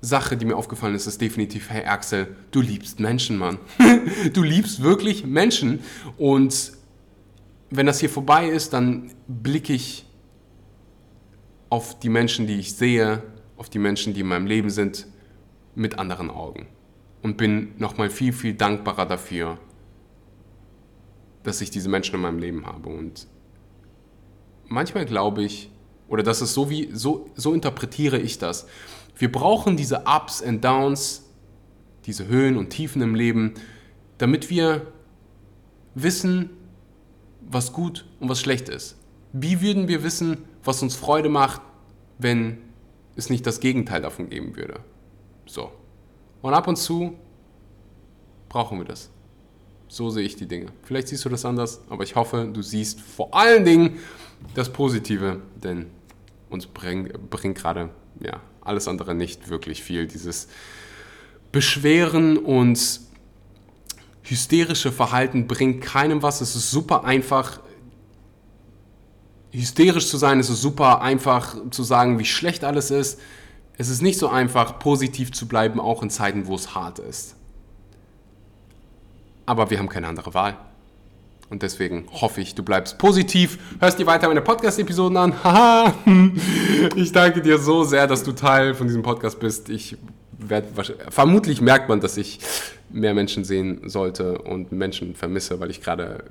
Sache, 0.00 0.36
die 0.36 0.44
mir 0.44 0.56
aufgefallen 0.56 0.94
ist, 0.94 1.06
ist 1.06 1.20
definitiv, 1.20 1.70
hey 1.70 1.84
Axel, 1.84 2.34
du 2.50 2.60
liebst 2.60 2.98
Menschen, 2.98 3.38
Mann. 3.38 3.58
du 4.32 4.42
liebst 4.42 4.82
wirklich 4.82 5.24
Menschen. 5.24 5.80
Und 6.18 6.72
wenn 7.70 7.86
das 7.86 8.00
hier 8.00 8.10
vorbei 8.10 8.48
ist, 8.48 8.72
dann 8.72 9.12
blicke 9.28 9.72
ich 9.72 10.04
auf 11.70 11.98
die 12.00 12.08
Menschen, 12.08 12.48
die 12.48 12.58
ich 12.58 12.74
sehe, 12.74 13.22
auf 13.56 13.70
die 13.70 13.78
Menschen, 13.78 14.14
die 14.14 14.20
in 14.20 14.26
meinem 14.26 14.46
Leben 14.46 14.70
sind, 14.70 15.06
mit 15.76 15.98
anderen 15.98 16.30
Augen 16.30 16.66
und 17.24 17.38
bin 17.38 17.72
nochmal 17.78 18.10
viel, 18.10 18.34
viel 18.34 18.52
dankbarer 18.52 19.06
dafür, 19.06 19.58
dass 21.42 21.62
ich 21.62 21.70
diese 21.70 21.88
Menschen 21.88 22.16
in 22.16 22.20
meinem 22.20 22.38
Leben 22.38 22.66
habe. 22.66 22.90
Und 22.90 23.26
manchmal 24.68 25.06
glaube 25.06 25.42
ich, 25.42 25.70
oder 26.06 26.22
das 26.22 26.42
ist 26.42 26.52
so 26.52 26.68
wie, 26.68 26.90
so, 26.92 27.30
so 27.34 27.54
interpretiere 27.54 28.18
ich 28.18 28.36
das. 28.36 28.66
Wir 29.16 29.32
brauchen 29.32 29.78
diese 29.78 30.04
Ups 30.04 30.42
und 30.42 30.62
Downs, 30.62 31.24
diese 32.04 32.28
Höhen 32.28 32.58
und 32.58 32.68
Tiefen 32.68 33.00
im 33.00 33.14
Leben, 33.14 33.54
damit 34.18 34.50
wir 34.50 34.86
wissen, 35.94 36.50
was 37.40 37.72
gut 37.72 38.04
und 38.20 38.28
was 38.28 38.38
schlecht 38.38 38.68
ist. 38.68 38.98
Wie 39.32 39.62
würden 39.62 39.88
wir 39.88 40.02
wissen, 40.02 40.44
was 40.62 40.82
uns 40.82 40.94
Freude 40.94 41.30
macht, 41.30 41.62
wenn 42.18 42.58
es 43.16 43.30
nicht 43.30 43.46
das 43.46 43.60
Gegenteil 43.60 44.02
davon 44.02 44.28
geben 44.28 44.56
würde? 44.56 44.80
So. 45.46 45.72
Und 46.44 46.52
ab 46.52 46.68
und 46.68 46.76
zu 46.76 47.16
brauchen 48.50 48.76
wir 48.76 48.84
das. 48.84 49.08
So 49.88 50.10
sehe 50.10 50.24
ich 50.24 50.36
die 50.36 50.46
Dinge. 50.46 50.66
Vielleicht 50.82 51.08
siehst 51.08 51.24
du 51.24 51.30
das 51.30 51.46
anders, 51.46 51.80
aber 51.88 52.04
ich 52.04 52.16
hoffe, 52.16 52.50
du 52.52 52.60
siehst 52.60 53.00
vor 53.00 53.34
allen 53.34 53.64
Dingen 53.64 53.98
das 54.54 54.70
Positive, 54.70 55.40
denn 55.56 55.86
uns 56.50 56.66
bringt, 56.66 57.30
bringt 57.30 57.56
gerade 57.56 57.88
ja, 58.20 58.42
alles 58.60 58.88
andere 58.88 59.14
nicht 59.14 59.48
wirklich 59.48 59.82
viel. 59.82 60.06
Dieses 60.06 60.48
Beschweren 61.50 62.36
und 62.36 63.00
hysterische 64.20 64.92
Verhalten 64.92 65.46
bringt 65.46 65.80
keinem 65.80 66.22
was. 66.22 66.42
Es 66.42 66.54
ist 66.54 66.70
super 66.70 67.04
einfach, 67.04 67.58
hysterisch 69.50 70.08
zu 70.10 70.18
sein. 70.18 70.40
Es 70.40 70.50
ist 70.50 70.60
super 70.60 71.00
einfach 71.00 71.56
zu 71.70 71.82
sagen, 71.84 72.18
wie 72.18 72.26
schlecht 72.26 72.64
alles 72.64 72.90
ist 72.90 73.18
es 73.76 73.88
ist 73.88 74.02
nicht 74.02 74.18
so 74.18 74.28
einfach, 74.28 74.78
positiv 74.78 75.32
zu 75.32 75.48
bleiben, 75.48 75.80
auch 75.80 76.02
in 76.02 76.10
Zeiten, 76.10 76.46
wo 76.46 76.54
es 76.54 76.74
hart 76.74 76.98
ist. 76.98 77.36
Aber 79.46 79.70
wir 79.70 79.78
haben 79.78 79.88
keine 79.88 80.08
andere 80.08 80.32
Wahl. 80.34 80.56
Und 81.50 81.62
deswegen 81.62 82.06
hoffe 82.10 82.40
ich, 82.40 82.54
du 82.54 82.62
bleibst 82.62 82.98
positiv, 82.98 83.58
hörst 83.78 83.98
dir 83.98 84.06
weiter 84.06 84.28
meine 84.28 84.40
Podcast-Episoden 84.40 85.16
an. 85.16 85.34
Haha! 85.44 85.92
ich 86.96 87.12
danke 87.12 87.42
dir 87.42 87.58
so 87.58 87.84
sehr, 87.84 88.06
dass 88.06 88.24
du 88.24 88.32
Teil 88.32 88.74
von 88.74 88.86
diesem 88.86 89.02
Podcast 89.02 89.38
bist. 89.40 89.68
Ich 89.68 89.96
werde, 90.38 90.68
vermutlich 91.10 91.60
merkt 91.60 91.88
man, 91.88 92.00
dass 92.00 92.16
ich 92.16 92.40
mehr 92.90 93.14
Menschen 93.14 93.44
sehen 93.44 93.88
sollte 93.88 94.38
und 94.38 94.72
Menschen 94.72 95.14
vermisse, 95.14 95.58
weil 95.60 95.70
ich 95.70 95.82
gerade 95.82 96.24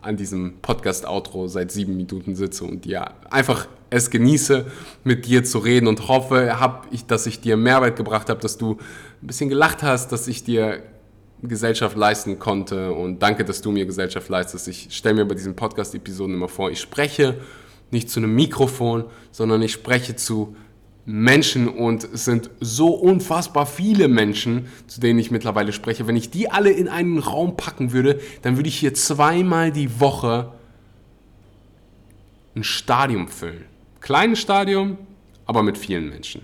an 0.00 0.16
diesem 0.16 0.54
Podcast-Outro 0.60 1.46
seit 1.48 1.72
sieben 1.72 1.96
Minuten 1.96 2.34
sitze 2.34 2.64
und 2.64 2.84
ja, 2.86 3.14
einfach 3.30 3.66
es 3.90 4.10
genieße, 4.10 4.66
mit 5.04 5.26
dir 5.26 5.44
zu 5.44 5.58
reden 5.58 5.86
und 5.86 6.08
hoffe, 6.08 6.60
hab 6.60 6.86
ich, 6.90 7.06
dass 7.06 7.26
ich 7.26 7.40
dir 7.40 7.56
Mehrwert 7.56 7.96
gebracht 7.96 8.28
habe, 8.30 8.40
dass 8.40 8.58
du 8.58 8.78
ein 9.22 9.26
bisschen 9.26 9.48
gelacht 9.48 9.82
hast, 9.82 10.12
dass 10.12 10.28
ich 10.28 10.44
dir 10.44 10.82
Gesellschaft 11.42 11.96
leisten 11.96 12.38
konnte 12.38 12.92
und 12.92 13.20
danke, 13.20 13.44
dass 13.44 13.62
du 13.62 13.72
mir 13.72 13.84
Gesellschaft 13.84 14.28
leistest. 14.28 14.68
Ich 14.68 14.88
stelle 14.90 15.16
mir 15.16 15.24
bei 15.24 15.34
diesen 15.34 15.56
Podcast-Episoden 15.56 16.34
immer 16.34 16.48
vor, 16.48 16.70
ich 16.70 16.80
spreche 16.80 17.38
nicht 17.90 18.08
zu 18.08 18.20
einem 18.20 18.34
Mikrofon, 18.34 19.04
sondern 19.30 19.60
ich 19.62 19.72
spreche 19.72 20.16
zu 20.16 20.56
Menschen 21.04 21.68
und 21.68 22.04
es 22.04 22.24
sind 22.24 22.50
so 22.60 22.90
unfassbar 22.90 23.66
viele 23.66 24.06
Menschen, 24.06 24.68
zu 24.86 25.00
denen 25.00 25.18
ich 25.18 25.30
mittlerweile 25.30 25.72
spreche. 25.72 26.06
Wenn 26.06 26.16
ich 26.16 26.30
die 26.30 26.50
alle 26.50 26.70
in 26.70 26.88
einen 26.88 27.18
Raum 27.18 27.56
packen 27.56 27.92
würde, 27.92 28.20
dann 28.42 28.56
würde 28.56 28.68
ich 28.68 28.78
hier 28.78 28.94
zweimal 28.94 29.72
die 29.72 30.00
Woche 30.00 30.52
ein 32.54 32.62
Stadium 32.62 33.28
füllen. 33.28 33.64
Kleines 34.00 34.40
Stadium, 34.40 34.98
aber 35.46 35.62
mit 35.62 35.76
vielen 35.76 36.08
Menschen. 36.08 36.42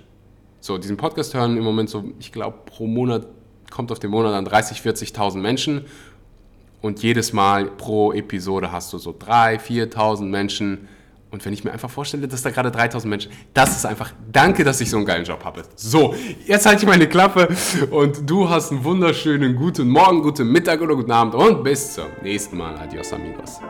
So, 0.61 0.77
diesen 0.77 0.97
Podcast 0.97 1.35
hören 1.35 1.57
im 1.57 1.65
Moment 1.65 1.89
so, 1.89 2.13
ich 2.19 2.33
glaube, 2.33 2.59
pro 2.65 2.87
Monat 2.87 3.27
kommt 3.71 3.93
auf 3.93 3.99
den 3.99 4.11
Monat 4.11 4.35
an 4.35 4.45
30, 4.45 4.81
40.000 4.81 5.39
Menschen. 5.39 5.85
Und 6.81 7.03
jedes 7.03 7.33
Mal 7.33 7.67
pro 7.67 8.13
Episode 8.13 8.73
hast 8.73 8.93
du 8.93 8.99
so 8.99 9.11
3.000, 9.11 9.93
4.000 9.93 10.23
Menschen, 10.25 10.89
und 11.31 11.45
wenn 11.45 11.53
ich 11.53 11.65
mir 11.65 11.73
einfach 11.73 11.91
vorstelle, 11.91 12.27
dass 12.27 12.43
da 12.43 12.51
gerade 12.51 12.71
3000 12.71 13.11
Menschen, 13.11 13.33
das 13.55 13.77
ist 13.77 13.87
einfach, 13.87 14.13
danke, 14.31 14.65
dass 14.65 14.81
ich 14.81 14.91
so 14.91 14.97
einen 14.97 15.07
geilen 15.07 15.25
Job 15.25 15.45
habe. 15.45 15.63
So, 15.77 16.15
jetzt 16.47 16.67
halte 16.67 16.83
ich 16.83 16.89
meine 16.89 17.07
Klappe 17.07 17.49
und 17.91 18.29
du 18.29 18.49
hast 18.49 18.73
einen 18.73 18.85
wunderschönen 18.85 19.55
guten 19.57 19.89
Morgen, 19.89 20.23
guten 20.23 20.51
Mittag 20.51 20.81
oder 20.81 20.95
guten 20.95 21.13
Abend 21.13 21.35
und 21.35 21.63
bis 21.63 21.95
zum 21.95 22.07
nächsten 22.23 22.57
Mal. 22.57 22.77
Adios, 22.77 23.13
amigos. 23.13 23.61